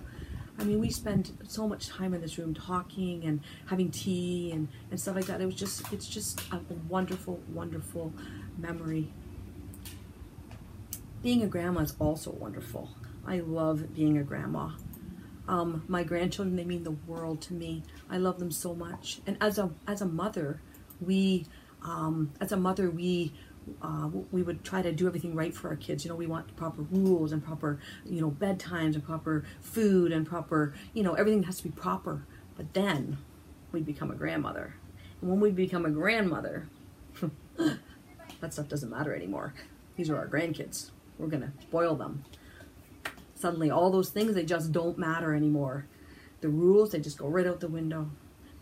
I 0.59 0.63
mean, 0.65 0.79
we 0.79 0.89
spend 0.91 1.31
so 1.47 1.67
much 1.67 1.87
time 1.87 2.13
in 2.13 2.21
this 2.21 2.37
room 2.37 2.53
talking 2.53 3.23
and 3.25 3.41
having 3.65 3.89
tea 3.89 4.51
and, 4.51 4.67
and 4.91 4.99
stuff 4.99 5.15
like 5.15 5.25
that. 5.25 5.41
It 5.41 5.45
was 5.45 5.55
just, 5.55 5.91
it's 5.91 6.07
just 6.07 6.41
a 6.51 6.59
wonderful, 6.87 7.39
wonderful 7.51 8.13
memory. 8.57 9.11
Being 11.21 11.41
a 11.41 11.47
grandma 11.47 11.81
is 11.81 11.95
also 11.99 12.31
wonderful. 12.31 12.89
I 13.25 13.39
love 13.39 13.95
being 13.95 14.17
a 14.17 14.23
grandma. 14.23 14.71
Um, 15.47 15.83
my 15.87 16.03
grandchildren, 16.03 16.55
they 16.55 16.65
mean 16.65 16.83
the 16.83 16.91
world 16.91 17.41
to 17.43 17.53
me. 17.53 17.83
I 18.09 18.17
love 18.17 18.39
them 18.39 18.51
so 18.51 18.75
much. 18.75 19.21
And 19.25 19.37
as 19.41 19.57
a, 19.57 19.71
as 19.87 20.01
a 20.01 20.05
mother, 20.05 20.61
we, 21.01 21.45
um, 21.83 22.31
as 22.39 22.51
a 22.51 22.57
mother, 22.57 22.89
we, 22.89 23.33
uh, 23.81 24.09
we 24.31 24.43
would 24.43 24.63
try 24.63 24.81
to 24.81 24.91
do 24.91 25.07
everything 25.07 25.35
right 25.35 25.53
for 25.53 25.69
our 25.69 25.75
kids. 25.75 26.03
You 26.03 26.09
know, 26.09 26.15
we 26.15 26.27
want 26.27 26.55
proper 26.55 26.81
rules 26.83 27.31
and 27.31 27.43
proper, 27.43 27.79
you 28.05 28.21
know, 28.21 28.31
bedtimes 28.31 28.95
and 28.95 29.03
proper 29.03 29.45
food 29.61 30.11
and 30.11 30.25
proper, 30.25 30.73
you 30.93 31.03
know, 31.03 31.13
everything 31.13 31.43
has 31.43 31.57
to 31.57 31.63
be 31.63 31.69
proper. 31.69 32.25
But 32.55 32.73
then 32.73 33.17
we 33.71 33.81
become 33.81 34.11
a 34.11 34.15
grandmother. 34.15 34.75
And 35.21 35.29
when 35.29 35.39
we 35.39 35.51
become 35.51 35.85
a 35.85 35.89
grandmother, 35.89 36.67
that 37.57 38.53
stuff 38.53 38.67
doesn't 38.67 38.89
matter 38.89 39.15
anymore. 39.15 39.53
These 39.95 40.09
are 40.09 40.17
our 40.17 40.27
grandkids. 40.27 40.91
We're 41.17 41.27
going 41.27 41.43
to 41.43 41.51
spoil 41.61 41.95
them. 41.95 42.23
Suddenly, 43.35 43.69
all 43.69 43.91
those 43.91 44.09
things, 44.09 44.35
they 44.35 44.45
just 44.45 44.71
don't 44.71 44.97
matter 44.97 45.33
anymore. 45.33 45.85
The 46.41 46.49
rules, 46.49 46.91
they 46.91 46.99
just 46.99 47.17
go 47.17 47.27
right 47.27 47.47
out 47.47 47.59
the 47.59 47.67
window. 47.67 48.09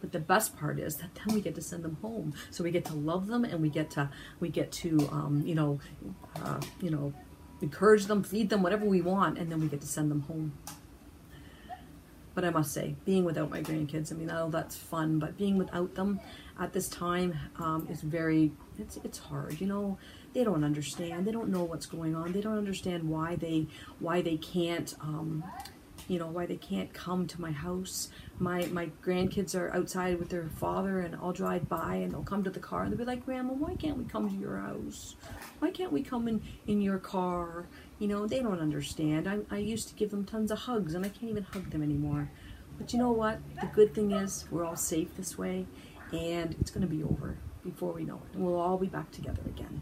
But 0.02 0.12
the 0.12 0.20
best 0.20 0.58
part 0.58 0.80
is 0.80 0.98
that 0.98 1.16
then 1.16 1.36
we 1.36 1.42
get 1.42 1.56
to 1.56 1.62
send 1.62 1.84
them 1.84 1.98
home. 2.02 2.34
So 2.50 2.64
we 2.64 2.72
get 2.72 2.86
to 2.86 2.96
love 2.96 3.28
them 3.28 3.46
and 3.46 3.62
we 3.62 3.70
get 3.70 3.92
to 3.92 4.10
we 4.40 4.50
get 4.50 4.72
to 4.74 5.08
um, 5.12 5.44
you 5.46 5.56
know 5.56 5.80
uh, 6.44 6.60
you 6.82 6.90
know 6.90 7.14
encourage 7.62 8.06
them, 8.06 8.24
feed 8.24 8.50
them, 8.50 8.64
whatever 8.64 8.86
we 8.86 9.02
want, 9.02 9.38
and 9.38 9.52
then 9.52 9.60
we 9.60 9.68
get 9.68 9.82
to 9.82 9.88
send 9.88 10.10
them 10.12 10.22
home. 10.22 10.54
But 12.34 12.46
I 12.46 12.50
must 12.50 12.74
say, 12.74 12.96
being 13.06 13.26
without 13.26 13.50
my 13.50 13.62
grandkids, 13.62 14.12
I 14.12 14.16
mean, 14.16 14.28
know 14.28 14.50
that's 14.50 14.76
fun, 14.76 15.20
but 15.20 15.38
being 15.38 15.58
without 15.58 15.96
them 15.96 16.20
at 16.60 16.72
this 16.72 16.88
time 16.88 17.38
um, 17.60 17.88
is 17.90 18.02
very, 18.02 18.52
it's, 18.80 18.98
it's 19.04 19.18
hard, 19.18 19.60
you 19.60 19.68
know, 19.68 19.98
they 20.34 20.46
don't 20.46 20.64
understand, 20.64 21.28
they 21.28 21.32
don't 21.32 21.50
know 21.50 21.64
what's 21.64 21.86
going 21.86 22.16
on, 22.16 22.32
they 22.32 22.40
don't 22.40 22.58
understand 22.58 23.10
why 23.10 23.36
they, 23.36 23.68
why 24.00 24.22
they 24.22 24.38
can't, 24.38 24.96
um, 25.02 25.44
you 26.12 26.20
know, 26.20 26.28
why 26.28 26.46
they 26.46 26.58
can't 26.58 26.94
come 26.94 27.26
to 27.26 27.40
my 27.40 27.52
house. 27.52 28.10
My 28.38 28.66
my 28.66 28.90
grandkids 29.02 29.58
are 29.58 29.74
outside 29.74 30.20
with 30.20 30.28
their 30.28 30.50
father, 30.50 31.00
and 31.00 31.16
I'll 31.16 31.32
drive 31.32 31.70
by, 31.70 31.96
and 31.96 32.12
they'll 32.12 32.22
come 32.22 32.44
to 32.44 32.50
the 32.50 32.60
car, 32.60 32.84
and 32.84 32.92
they'll 32.92 32.98
be 32.98 33.06
like, 33.06 33.26
"Grandma, 33.26 33.54
why 33.54 33.76
can't 33.76 33.98
we 33.98 34.04
come 34.04 34.30
to 34.30 34.36
your 34.36 34.58
house? 34.58 35.16
Why 35.60 35.72
can't 35.72 35.94
we 35.94 36.04
come 36.04 36.28
in 36.28 36.42
in 36.68 36.82
your 36.82 36.98
car?" 36.98 37.66
You 37.98 38.10
know, 38.10 38.28
they 38.28 38.42
don't 38.42 38.60
understand. 38.60 39.26
I 39.26 39.40
I 39.50 39.60
used 39.60 39.88
to 39.88 39.96
give 39.96 40.12
them 40.12 40.26
tons 40.26 40.52
of 40.52 40.60
hugs, 40.60 40.96
and 40.96 41.06
I 41.06 41.08
can't 41.08 41.32
even 41.32 41.44
hug 41.44 41.70
them 41.70 41.82
anymore. 41.82 42.30
But 42.78 42.92
you 42.92 43.00
know 43.00 43.14
what? 43.14 43.40
The 43.62 43.68
good 43.68 43.94
thing 43.94 44.12
is 44.12 44.44
we're 44.52 44.66
all 44.66 44.76
safe 44.76 45.16
this 45.16 45.38
way, 45.38 45.66
and 46.12 46.58
it's 46.60 46.72
going 46.72 46.86
to 46.86 46.94
be 46.94 47.04
over 47.04 47.38
before 47.64 47.94
we 47.94 48.04
know 48.04 48.16
it, 48.16 48.36
and 48.36 48.46
we'll 48.46 48.60
all 48.60 48.78
be 48.78 48.88
back 48.88 49.12
together 49.12 49.44
again. 49.46 49.82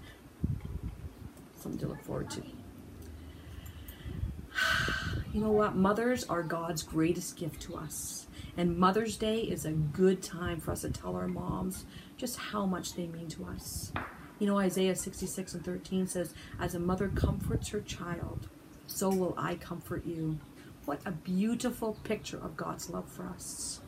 Something 1.60 1.80
to 1.80 1.88
look 1.88 2.04
forward 2.04 2.30
to. 2.30 2.44
You 5.34 5.42
know 5.42 5.52
what? 5.52 5.76
Mothers 5.76 6.24
are 6.26 6.44
God's 6.44 6.84
greatest 6.84 7.38
gift 7.38 7.62
to 7.64 7.76
us. 7.76 8.28
And 8.58 8.78
Mother's 8.78 9.16
Day 9.18 9.42
is 9.42 9.66
a 9.66 9.72
good 9.72 10.22
time 10.22 10.60
for 10.60 10.72
us 10.72 10.82
to 10.82 10.90
tell 10.90 11.16
our 11.16 11.28
moms 11.28 11.86
just 12.18 12.38
how 12.38 12.66
much 12.66 12.94
they 12.96 13.08
mean 13.08 13.28
to 13.30 13.46
us. 13.46 13.92
You 14.40 14.48
know, 14.48 14.58
Isaiah 14.58 14.96
66 14.96 15.54
and 15.54 15.66
13 15.66 16.08
says, 16.08 16.34
As 16.60 16.76
a 16.76 16.80
mother 16.80 17.10
comforts 17.10 17.70
her 17.70 17.82
child, 17.82 18.50
so 18.88 19.10
will 19.10 19.36
I 19.38 19.56
comfort 19.56 20.06
you. 20.06 20.40
What 20.86 21.02
a 21.06 21.12
beautiful 21.12 21.98
picture 22.04 22.38
of 22.38 22.58
God's 22.58 22.90
love 22.90 23.08
for 23.10 23.28
us. 23.28 23.82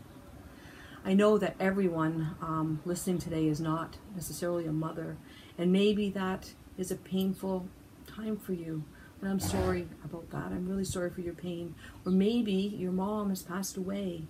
I 1.04 1.14
know 1.14 1.38
that 1.40 1.56
everyone 1.60 2.36
um, 2.42 2.80
listening 2.86 3.18
today 3.18 3.48
is 3.48 3.60
not 3.60 3.98
necessarily 4.14 4.68
a 4.68 4.72
mother, 4.72 5.18
and 5.58 5.72
maybe 5.72 6.12
that 6.12 6.54
is 6.78 6.92
a 6.92 6.96
painful 6.96 7.68
time 8.06 8.38
for 8.38 8.54
you. 8.54 8.84
And 9.22 9.30
I'm 9.30 9.40
sorry 9.40 9.88
about 10.04 10.30
that. 10.32 10.46
I'm 10.46 10.68
really 10.68 10.84
sorry 10.84 11.12
for 11.12 11.22
your 11.22 11.36
pain. 11.36 11.76
Or 12.06 12.12
maybe 12.12 12.54
your 12.54 12.92
mom 12.92 13.30
has 13.30 13.44
passed 13.44 13.78
away, 13.78 14.24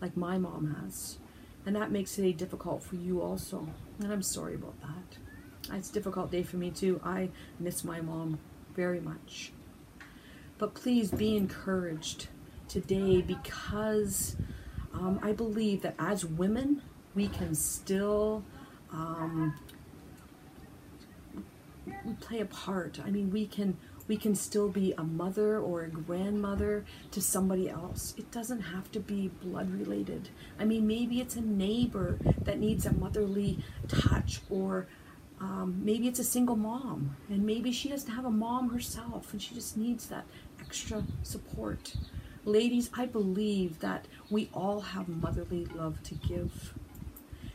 like 0.00 0.16
my 0.16 0.36
mom 0.36 0.76
has. 0.80 1.18
And 1.64 1.74
that 1.74 1.90
makes 1.90 2.18
it 2.18 2.36
difficult 2.36 2.82
for 2.82 2.96
you 2.96 3.22
also. 3.22 3.66
And 3.98 4.12
I'm 4.12 4.22
sorry 4.22 4.54
about 4.54 4.78
that. 4.82 5.74
It's 5.74 5.90
a 5.90 5.92
difficult 5.92 6.30
day 6.30 6.42
for 6.42 6.58
me 6.58 6.70
too. 6.70 7.00
I 7.02 7.30
miss 7.58 7.82
my 7.82 8.00
mom 8.00 8.38
very 8.74 9.00
much. 9.00 9.52
But 10.58 10.74
please 10.74 11.10
be 11.10 11.36
encouraged 11.36 12.28
today 12.68 13.22
because 13.22 14.36
um, 14.92 15.18
I 15.22 15.32
believe 15.32 15.82
that 15.82 15.94
as 15.98 16.24
women, 16.24 16.82
we 17.14 17.28
can 17.28 17.54
still 17.54 18.44
um, 18.92 19.54
play 22.20 22.40
a 22.40 22.46
part. 22.46 23.00
I 23.04 23.10
mean, 23.10 23.30
we 23.30 23.46
can 23.46 23.76
we 24.08 24.16
can 24.16 24.34
still 24.34 24.68
be 24.68 24.92
a 24.96 25.02
mother 25.02 25.58
or 25.58 25.82
a 25.82 25.88
grandmother 25.88 26.84
to 27.10 27.20
somebody 27.20 27.68
else. 27.68 28.14
It 28.16 28.30
doesn't 28.30 28.60
have 28.60 28.90
to 28.92 29.00
be 29.00 29.28
blood 29.42 29.70
related. 29.70 30.28
I 30.58 30.64
mean, 30.64 30.86
maybe 30.86 31.20
it's 31.20 31.36
a 31.36 31.40
neighbor 31.40 32.18
that 32.42 32.58
needs 32.58 32.86
a 32.86 32.92
motherly 32.92 33.58
touch, 33.88 34.40
or 34.48 34.86
um, 35.40 35.80
maybe 35.84 36.08
it's 36.08 36.18
a 36.18 36.24
single 36.24 36.56
mom, 36.56 37.16
and 37.28 37.44
maybe 37.44 37.72
she 37.72 37.88
doesn't 37.88 38.12
have 38.12 38.24
a 38.24 38.30
mom 38.30 38.70
herself 38.70 39.32
and 39.32 39.42
she 39.42 39.54
just 39.54 39.76
needs 39.76 40.06
that 40.06 40.24
extra 40.60 41.04
support. 41.22 41.94
Ladies, 42.44 42.90
I 42.94 43.06
believe 43.06 43.80
that 43.80 44.06
we 44.30 44.48
all 44.54 44.80
have 44.80 45.08
motherly 45.08 45.64
love 45.66 46.02
to 46.04 46.14
give. 46.14 46.74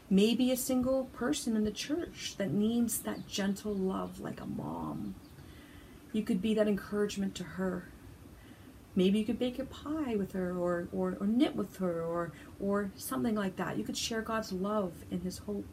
Maybe 0.09 0.51
a 0.51 0.57
single 0.57 1.05
person 1.05 1.55
in 1.55 1.63
the 1.63 1.71
church 1.71 2.35
that 2.37 2.51
needs 2.51 2.99
that 2.99 3.25
gentle 3.25 3.73
love 3.73 4.19
like 4.19 4.41
a 4.41 4.45
mom 4.45 5.15
you 6.13 6.24
could 6.24 6.41
be 6.41 6.54
that 6.54 6.67
encouragement 6.67 7.36
to 7.36 7.43
her. 7.43 7.88
Maybe 8.95 9.19
you 9.19 9.26
could 9.26 9.39
bake 9.39 9.58
a 9.58 9.65
pie 9.65 10.15
with 10.15 10.34
her 10.34 10.52
or, 10.52 10.89
or, 10.91 11.17
or 11.19 11.28
knit 11.28 11.56
with 11.56 11.78
her 11.78 12.02
or, 12.04 12.34
or 12.60 12.91
something 12.95 13.36
like 13.36 13.56
that. 13.56 13.78
You 13.78 13.84
could 13.84 13.97
share 13.97 14.21
God's 14.21 14.52
love 14.52 14.91
and 15.10 15.24
His 15.24 15.39
hope. 15.39 15.65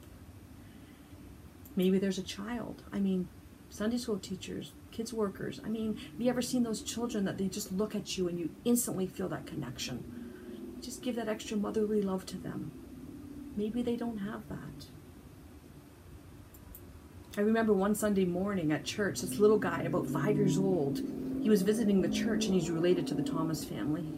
Maybe 1.75 1.99
there's 1.99 2.19
a 2.19 2.23
child. 2.23 2.83
I 2.93 3.01
mean, 3.01 3.29
Sunday 3.71 3.99
school 3.99 4.19
teachers, 4.19 4.73
kids 4.93 5.13
workers. 5.13 5.61
I 5.65 5.69
mean, 5.69 5.97
have 5.97 6.21
you 6.21 6.31
ever 6.31 6.43
seen 6.43 6.63
those 6.63 6.83
children 6.83 7.25
that 7.25 7.39
they 7.39 7.49
just 7.49 7.73
look 7.73 7.95
at 7.95 8.17
you 8.17 8.29
and 8.29 8.39
you 8.39 8.51
instantly 8.65 9.07
feel 9.07 9.29
that 9.29 9.47
connection? 9.47 10.05
Just 10.81 11.03
give 11.03 11.17
that 11.17 11.29
extra 11.29 11.57
motherly 11.57 12.03
love 12.03 12.25
to 12.27 12.37
them. 12.37 12.71
Maybe 13.57 13.83
they 13.83 13.97
don't 13.97 14.19
have 14.19 14.49
that. 14.49 14.87
I 17.39 17.43
remember 17.43 17.73
one 17.73 17.95
Sunday 17.95 18.25
morning 18.25 18.73
at 18.73 18.85
church, 18.85 19.21
this 19.21 19.39
little 19.39 19.61
guy, 19.61 19.83
about 19.83 20.09
five 20.09 20.37
years 20.37 20.59
old, 20.59 21.01
he 21.41 21.49
was 21.49 21.63
visiting 21.63 22.03
the 22.03 22.09
church 22.09 22.47
and 22.47 22.55
he's 22.55 22.69
related 22.69 23.07
to 23.07 23.15
the 23.15 23.23
Thomas 23.23 23.65
family. 23.65 24.13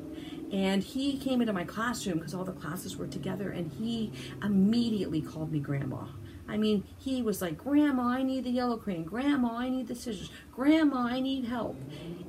And 0.50 0.82
he 0.82 1.18
came 1.18 1.42
into 1.42 1.52
my 1.52 1.64
classroom 1.64 2.16
because 2.16 2.32
all 2.32 2.44
the 2.44 2.52
classes 2.52 2.96
were 2.96 3.06
together 3.06 3.50
and 3.50 3.70
he 3.72 4.10
immediately 4.42 5.20
called 5.20 5.52
me 5.52 5.58
grandma. 5.60 6.06
I 6.48 6.56
mean, 6.56 6.82
he 6.96 7.20
was 7.20 7.42
like, 7.42 7.58
Grandma, 7.58 8.04
I 8.04 8.22
need 8.22 8.44
the 8.44 8.50
yellow 8.50 8.78
crane. 8.78 9.04
Grandma, 9.04 9.54
I 9.54 9.68
need 9.68 9.88
the 9.88 9.94
scissors. 9.94 10.30
Grandma, 10.50 11.06
I 11.06 11.20
need 11.20 11.44
help. 11.44 11.76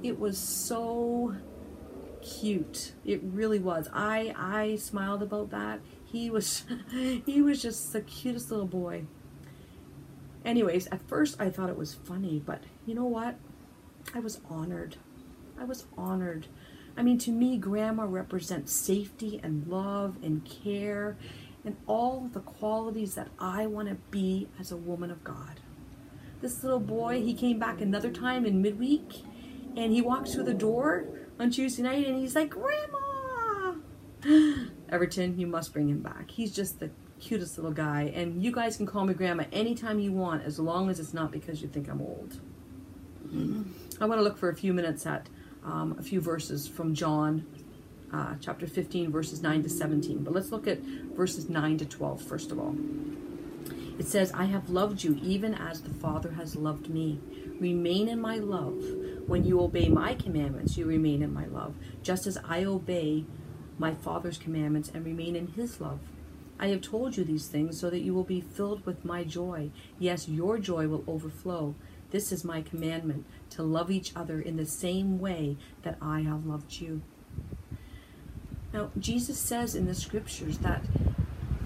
It 0.03 0.19
was 0.19 0.37
so 0.37 1.37
cute. 2.21 2.91
It 3.05 3.21
really 3.23 3.59
was. 3.59 3.87
I 3.93 4.35
I 4.37 4.75
smiled 4.75 5.23
about 5.23 5.51
that. 5.51 5.79
He 6.03 6.29
was 6.29 6.65
he 6.91 7.41
was 7.41 7.61
just 7.61 7.93
the 7.93 8.01
cutest 8.01 8.51
little 8.51 8.67
boy. 8.67 9.05
Anyways, 10.43 10.87
at 10.87 11.07
first 11.07 11.39
I 11.39 11.49
thought 11.49 11.69
it 11.69 11.77
was 11.77 11.93
funny, 11.93 12.41
but 12.43 12.63
you 12.85 12.95
know 12.95 13.05
what? 13.05 13.35
I 14.13 14.19
was 14.19 14.41
honored. 14.49 14.97
I 15.59 15.63
was 15.63 15.85
honored. 15.97 16.47
I 16.97 17.03
mean, 17.03 17.17
to 17.19 17.31
me, 17.31 17.57
grandma 17.57 18.03
represents 18.03 18.73
safety 18.73 19.39
and 19.43 19.67
love 19.67 20.17
and 20.23 20.43
care 20.43 21.17
and 21.63 21.77
all 21.87 22.29
the 22.33 22.39
qualities 22.39 23.15
that 23.15 23.29
I 23.39 23.67
want 23.67 23.87
to 23.89 23.95
be 24.09 24.49
as 24.59 24.71
a 24.71 24.77
woman 24.77 25.11
of 25.11 25.23
God. 25.23 25.59
This 26.41 26.63
little 26.63 26.79
boy, 26.79 27.21
he 27.21 27.33
came 27.33 27.59
back 27.59 27.81
another 27.81 28.09
time 28.11 28.45
in 28.45 28.61
midweek 28.61 29.23
and 29.77 29.93
he 29.93 30.01
walks 30.01 30.33
through 30.33 30.45
the 30.45 30.53
door 30.53 31.05
on 31.39 31.51
Tuesday 31.51 31.83
night 31.83 32.07
and 32.07 32.17
he's 32.17 32.35
like, 32.35 32.49
Grandma! 32.49 33.75
Everton, 34.89 35.37
you 35.39 35.47
must 35.47 35.71
bring 35.71 35.89
him 35.89 36.01
back. 36.01 36.31
He's 36.31 36.53
just 36.53 36.79
the 36.79 36.89
cutest 37.21 37.57
little 37.57 37.71
guy. 37.71 38.11
And 38.13 38.43
you 38.43 38.51
guys 38.51 38.75
can 38.75 38.85
call 38.85 39.05
me 39.05 39.13
grandma 39.13 39.45
anytime 39.53 39.99
you 39.99 40.11
want, 40.11 40.43
as 40.43 40.59
long 40.59 40.89
as 40.89 40.99
it's 40.99 41.13
not 41.13 41.31
because 41.31 41.61
you 41.61 41.69
think 41.69 41.87
I'm 41.87 42.01
old. 42.01 42.39
I 44.01 44.05
want 44.05 44.19
to 44.19 44.23
look 44.23 44.37
for 44.37 44.49
a 44.49 44.55
few 44.55 44.73
minutes 44.73 45.05
at 45.05 45.29
um, 45.63 45.95
a 45.97 46.03
few 46.03 46.19
verses 46.19 46.67
from 46.67 46.93
John 46.93 47.45
uh, 48.11 48.35
chapter 48.41 48.67
15, 48.67 49.11
verses 49.11 49.41
9 49.41 49.63
to 49.63 49.69
17. 49.69 50.23
But 50.23 50.33
let's 50.33 50.51
look 50.51 50.67
at 50.67 50.79
verses 50.79 51.47
9 51.47 51.77
to 51.77 51.85
12 51.85 52.21
first 52.21 52.51
of 52.51 52.59
all. 52.59 52.75
It 53.97 54.07
says, 54.07 54.31
I 54.33 54.45
have 54.45 54.69
loved 54.69 55.03
you 55.03 55.19
even 55.21 55.53
as 55.53 55.81
the 55.81 55.93
Father 55.93 56.31
has 56.31 56.55
loved 56.55 56.89
me. 56.89 57.19
Remain 57.59 58.09
in 58.09 58.19
my 58.19 58.37
love. 58.37 58.83
When 59.27 59.45
you 59.45 59.61
obey 59.61 59.87
my 59.87 60.15
commandments, 60.15 60.75
you 60.75 60.85
remain 60.85 61.21
in 61.21 61.33
my 61.33 61.45
love, 61.45 61.75
just 62.01 62.25
as 62.25 62.37
I 62.43 62.63
obey 62.63 63.25
my 63.77 63.93
Father's 63.93 64.37
commandments 64.37 64.91
and 64.93 65.05
remain 65.05 65.35
in 65.35 65.47
his 65.47 65.79
love. 65.79 65.99
I 66.61 66.67
have 66.67 66.81
told 66.81 67.17
you 67.17 67.23
these 67.23 67.47
things 67.47 67.79
so 67.79 67.89
that 67.89 68.01
you 68.01 68.13
will 68.13 68.23
be 68.23 68.39
filled 68.39 68.85
with 68.85 69.03
my 69.03 69.23
joy. 69.23 69.71
Yes, 69.97 70.29
your 70.29 70.59
joy 70.59 70.87
will 70.87 71.03
overflow. 71.07 71.73
This 72.11 72.31
is 72.31 72.43
my 72.43 72.61
commandment 72.61 73.25
to 73.51 73.63
love 73.63 73.89
each 73.89 74.15
other 74.15 74.39
in 74.39 74.57
the 74.57 74.65
same 74.67 75.19
way 75.19 75.57
that 75.81 75.97
I 75.99 76.21
have 76.21 76.45
loved 76.45 76.79
you. 76.79 77.01
Now, 78.71 78.91
Jesus 78.99 79.39
says 79.39 79.73
in 79.73 79.87
the 79.87 79.95
scriptures 79.95 80.59
that 80.59 80.83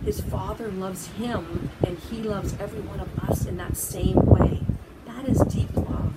his 0.05 0.21
Father 0.21 0.71
loves 0.71 1.07
him 1.07 1.69
and 1.85 1.99
he 1.99 2.23
loves 2.23 2.55
every 2.59 2.81
one 2.81 3.01
of 3.01 3.29
us 3.29 3.45
in 3.45 3.57
that 3.57 3.75
same 3.75 4.25
way. 4.25 4.61
That 5.05 5.27
is 5.27 5.39
deep 5.41 5.75
love. 5.75 6.13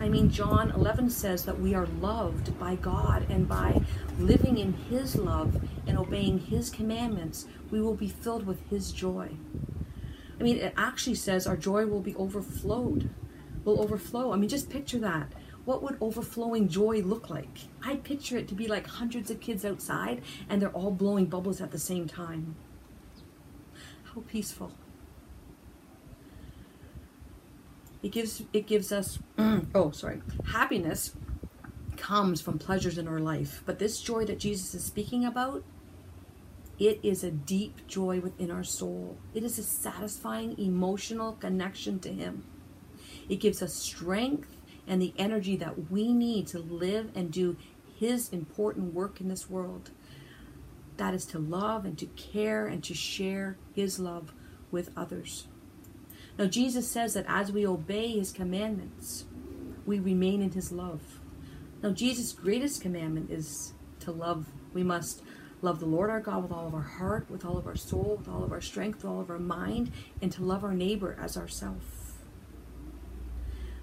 I 0.00 0.08
mean, 0.08 0.30
John 0.30 0.70
11 0.70 1.10
says 1.10 1.44
that 1.44 1.60
we 1.60 1.74
are 1.74 1.86
loved 2.00 2.56
by 2.58 2.76
God, 2.76 3.26
and 3.28 3.48
by 3.48 3.80
living 4.18 4.56
in 4.56 4.72
His 4.72 5.16
love 5.16 5.60
and 5.88 5.98
obeying 5.98 6.38
His 6.38 6.70
commandments, 6.70 7.46
we 7.70 7.80
will 7.80 7.94
be 7.94 8.08
filled 8.08 8.46
with 8.46 8.60
His 8.70 8.92
joy. 8.92 9.30
I 10.38 10.42
mean, 10.42 10.58
it 10.58 10.74
actually 10.76 11.16
says 11.16 11.46
our 11.46 11.56
joy 11.56 11.86
will 11.86 12.00
be 12.00 12.14
overflowed, 12.14 13.10
will 13.64 13.80
overflow. 13.80 14.32
I 14.32 14.36
mean, 14.36 14.48
just 14.48 14.70
picture 14.70 14.98
that. 15.00 15.32
What 15.64 15.82
would 15.82 15.98
overflowing 16.00 16.68
joy 16.68 17.02
look 17.02 17.28
like? 17.28 17.58
I 17.82 17.96
picture 17.96 18.38
it 18.38 18.48
to 18.48 18.54
be 18.54 18.68
like 18.68 18.86
hundreds 18.86 19.30
of 19.30 19.40
kids 19.40 19.64
outside 19.64 20.22
and 20.48 20.62
they're 20.62 20.70
all 20.70 20.90
blowing 20.90 21.26
bubbles 21.26 21.60
at 21.60 21.72
the 21.72 21.78
same 21.78 22.06
time. 22.06 22.56
How 24.04 24.22
peaceful. 24.26 24.72
It 28.02 28.12
gives 28.12 28.42
it 28.52 28.66
gives 28.66 28.92
us 28.92 29.18
oh 29.74 29.90
sorry 29.90 30.22
happiness 30.46 31.14
comes 31.98 32.40
from 32.40 32.58
pleasures 32.58 32.96
in 32.96 33.06
our 33.06 33.18
life, 33.18 33.62
but 33.66 33.78
this 33.78 34.00
joy 34.00 34.24
that 34.24 34.38
Jesus 34.38 34.74
is 34.74 34.84
speaking 34.84 35.24
about, 35.24 35.64
it 36.78 37.00
is 37.02 37.24
a 37.24 37.30
deep 37.30 37.86
joy 37.86 38.20
within 38.20 38.50
our 38.50 38.64
soul. 38.64 39.18
It 39.34 39.42
is 39.42 39.58
a 39.58 39.62
satisfying 39.62 40.58
emotional 40.58 41.32
connection 41.32 41.98
to 42.00 42.12
Him. 42.12 42.44
It 43.28 43.36
gives 43.36 43.62
us 43.62 43.74
strength 43.74 44.56
and 44.86 45.02
the 45.02 45.14
energy 45.18 45.56
that 45.56 45.90
we 45.90 46.12
need 46.12 46.46
to 46.48 46.58
live 46.58 47.10
and 47.14 47.30
do 47.30 47.56
His 47.98 48.28
important 48.30 48.94
work 48.94 49.20
in 49.20 49.28
this 49.28 49.50
world. 49.50 49.90
That 50.96 51.14
is 51.14 51.26
to 51.26 51.38
love 51.38 51.84
and 51.84 51.98
to 51.98 52.06
care 52.06 52.66
and 52.66 52.82
to 52.84 52.94
share 52.94 53.58
His 53.74 53.98
love 53.98 54.32
with 54.70 54.90
others. 54.96 55.46
Now, 56.38 56.46
Jesus 56.46 56.88
says 56.88 57.14
that 57.14 57.24
as 57.26 57.50
we 57.50 57.66
obey 57.66 58.12
his 58.12 58.30
commandments, 58.30 59.24
we 59.84 59.98
remain 59.98 60.40
in 60.40 60.52
his 60.52 60.70
love. 60.70 61.02
Now, 61.82 61.90
Jesus' 61.90 62.32
greatest 62.32 62.80
commandment 62.80 63.30
is 63.30 63.72
to 64.00 64.12
love. 64.12 64.46
We 64.72 64.84
must 64.84 65.22
love 65.62 65.80
the 65.80 65.86
Lord 65.86 66.10
our 66.10 66.20
God 66.20 66.42
with 66.42 66.52
all 66.52 66.66
of 66.66 66.74
our 66.74 66.80
heart, 66.80 67.30
with 67.30 67.44
all 67.44 67.58
of 67.58 67.66
our 67.66 67.76
soul, 67.76 68.16
with 68.18 68.28
all 68.28 68.44
of 68.44 68.52
our 68.52 68.60
strength, 68.60 69.02
with 69.02 69.10
all 69.10 69.20
of 69.20 69.30
our 69.30 69.38
mind, 69.38 69.90
and 70.22 70.30
to 70.32 70.42
love 70.42 70.64
our 70.64 70.74
neighbor 70.74 71.16
as 71.20 71.36
ourself. 71.36 72.18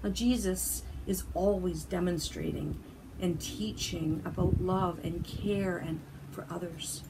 Now, 0.02 0.10
Jesus 0.10 0.82
is 1.06 1.24
always 1.34 1.84
demonstrating 1.84 2.78
and 3.20 3.40
teaching 3.40 4.22
about 4.24 4.60
love 4.60 5.00
and 5.02 5.24
care 5.24 5.78
and 5.78 6.00
for 6.30 6.46
others. 6.50 7.02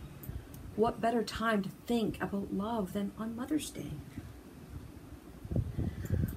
What 0.76 1.00
better 1.00 1.22
time 1.22 1.62
to 1.62 1.70
think 1.86 2.20
about 2.20 2.52
love 2.52 2.92
than 2.92 3.12
on 3.18 3.34
Mother's 3.34 3.70
Day? 3.70 3.92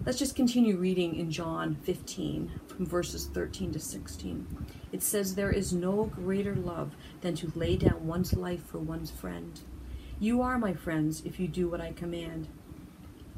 Let's 0.05 0.17
just 0.17 0.35
continue 0.35 0.77
reading 0.77 1.15
in 1.15 1.29
John 1.29 1.75
15 1.83 2.61
from 2.67 2.85
verses 2.85 3.27
13 3.27 3.73
to 3.73 3.79
16. 3.79 4.47
It 4.91 5.03
says, 5.03 5.35
There 5.35 5.51
is 5.51 5.71
no 5.71 6.05
greater 6.05 6.55
love 6.55 6.95
than 7.21 7.35
to 7.35 7.51
lay 7.55 7.77
down 7.77 8.07
one's 8.07 8.33
life 8.33 8.65
for 8.65 8.79
one's 8.79 9.11
friend. 9.11 9.59
You 10.19 10.41
are 10.41 10.57
my 10.57 10.73
friends 10.73 11.21
if 11.25 11.39
you 11.39 11.47
do 11.47 11.69
what 11.69 11.81
I 11.81 11.93
command. 11.93 12.47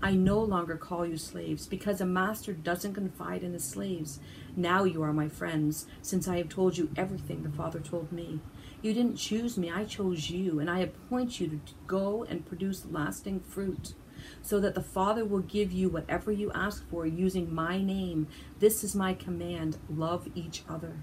I 0.03 0.15
no 0.15 0.39
longer 0.39 0.77
call 0.77 1.05
you 1.05 1.17
slaves, 1.17 1.67
because 1.67 2.01
a 2.01 2.05
master 2.07 2.53
doesn't 2.53 2.95
confide 2.95 3.43
in 3.43 3.53
his 3.53 3.63
slaves. 3.63 4.19
Now 4.55 4.83
you 4.83 5.03
are 5.03 5.13
my 5.13 5.29
friends, 5.29 5.85
since 6.01 6.27
I 6.27 6.37
have 6.37 6.49
told 6.49 6.75
you 6.75 6.89
everything 6.97 7.43
the 7.43 7.49
Father 7.49 7.79
told 7.79 8.11
me. 8.11 8.39
You 8.81 8.95
didn't 8.95 9.17
choose 9.17 9.59
me, 9.59 9.69
I 9.69 9.83
chose 9.83 10.31
you, 10.31 10.59
and 10.59 10.71
I 10.71 10.79
appoint 10.79 11.39
you 11.39 11.47
to 11.47 11.73
go 11.85 12.23
and 12.23 12.47
produce 12.47 12.87
lasting 12.89 13.41
fruit 13.41 13.93
so 14.41 14.59
that 14.59 14.73
the 14.73 14.81
Father 14.81 15.23
will 15.23 15.41
give 15.41 15.71
you 15.71 15.89
whatever 15.89 16.31
you 16.31 16.51
ask 16.53 16.87
for 16.89 17.05
using 17.05 17.53
my 17.53 17.79
name. 17.79 18.27
This 18.59 18.83
is 18.83 18.95
my 18.95 19.13
command 19.13 19.77
love 19.87 20.27
each 20.33 20.63
other. 20.67 20.95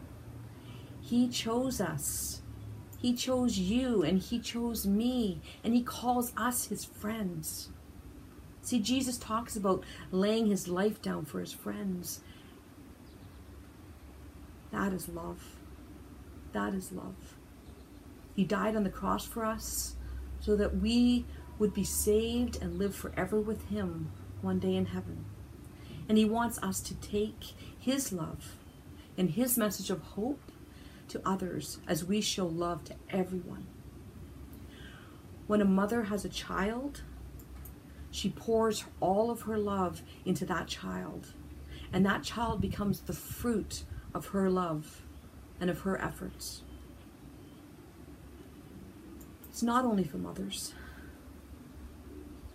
He 1.09 1.27
chose 1.27 1.81
us. 1.81 2.43
He 2.99 3.15
chose 3.15 3.57
you 3.57 4.03
and 4.03 4.19
He 4.19 4.39
chose 4.39 4.87
me, 4.87 5.41
and 5.65 5.73
He 5.73 5.83
calls 5.83 6.35
us 6.37 6.67
His 6.67 6.85
friends. 6.85 7.71
See, 8.61 8.79
Jesus 8.79 9.17
talks 9.17 9.57
about 9.57 9.85
laying 10.11 10.49
His 10.49 10.69
life 10.69 11.01
down 11.01 11.25
for 11.25 11.41
His 11.41 11.55
friends. 11.55 12.21
That 14.71 14.93
is 14.93 15.09
love. 15.09 15.57
That 16.53 16.75
is 16.75 16.93
love. 16.93 17.37
He 18.37 18.45
died 18.45 18.77
on 18.77 18.85
the 18.85 18.91
cross 18.91 19.25
for 19.25 19.47
us 19.47 19.97
so 20.41 20.57
that 20.57 20.77
we 20.77 21.25
would 21.59 21.73
be 21.73 21.85
saved 21.85 22.61
and 22.61 22.79
live 22.79 22.95
forever 22.95 23.41
with 23.41 23.71
Him 23.71 24.13
one 24.43 24.59
day 24.59 24.77
in 24.77 24.85
heaven. 24.85 25.25
And 26.07 26.19
He 26.19 26.27
wants 26.27 26.59
us 26.63 26.81
to 26.81 26.95
take 26.97 27.55
His 27.79 28.13
love 28.13 28.57
and 29.17 29.31
His 29.31 29.57
message 29.57 29.89
of 29.89 30.03
hope 30.03 30.53
to 31.09 31.21
others 31.25 31.79
as 31.87 32.05
we 32.05 32.21
show 32.21 32.47
love 32.47 32.85
to 32.85 32.95
everyone. 33.11 33.67
When 35.47 35.61
a 35.61 35.65
mother 35.65 36.05
has 36.05 36.25
a 36.25 36.29
child, 36.29 37.03
she 38.11 38.31
pours 38.31 38.85
all 39.01 39.31
of 39.31 39.43
her 39.43 39.59
love 39.59 40.03
into 40.25 40.45
that 40.47 40.67
child, 40.67 41.33
and 41.93 42.05
that 42.05 42.23
child 42.23 42.61
becomes 42.61 43.01
the 43.01 43.13
fruit 43.13 43.85
of 44.15 44.29
her 44.29 44.51
love 44.51 45.03
and 45.61 45.71
of 45.71 45.81
her 45.81 46.01
efforts. 46.01 46.63
It's 49.49 49.63
not 49.63 49.85
only 49.85 50.05
for 50.05 50.19
mothers. 50.19 50.75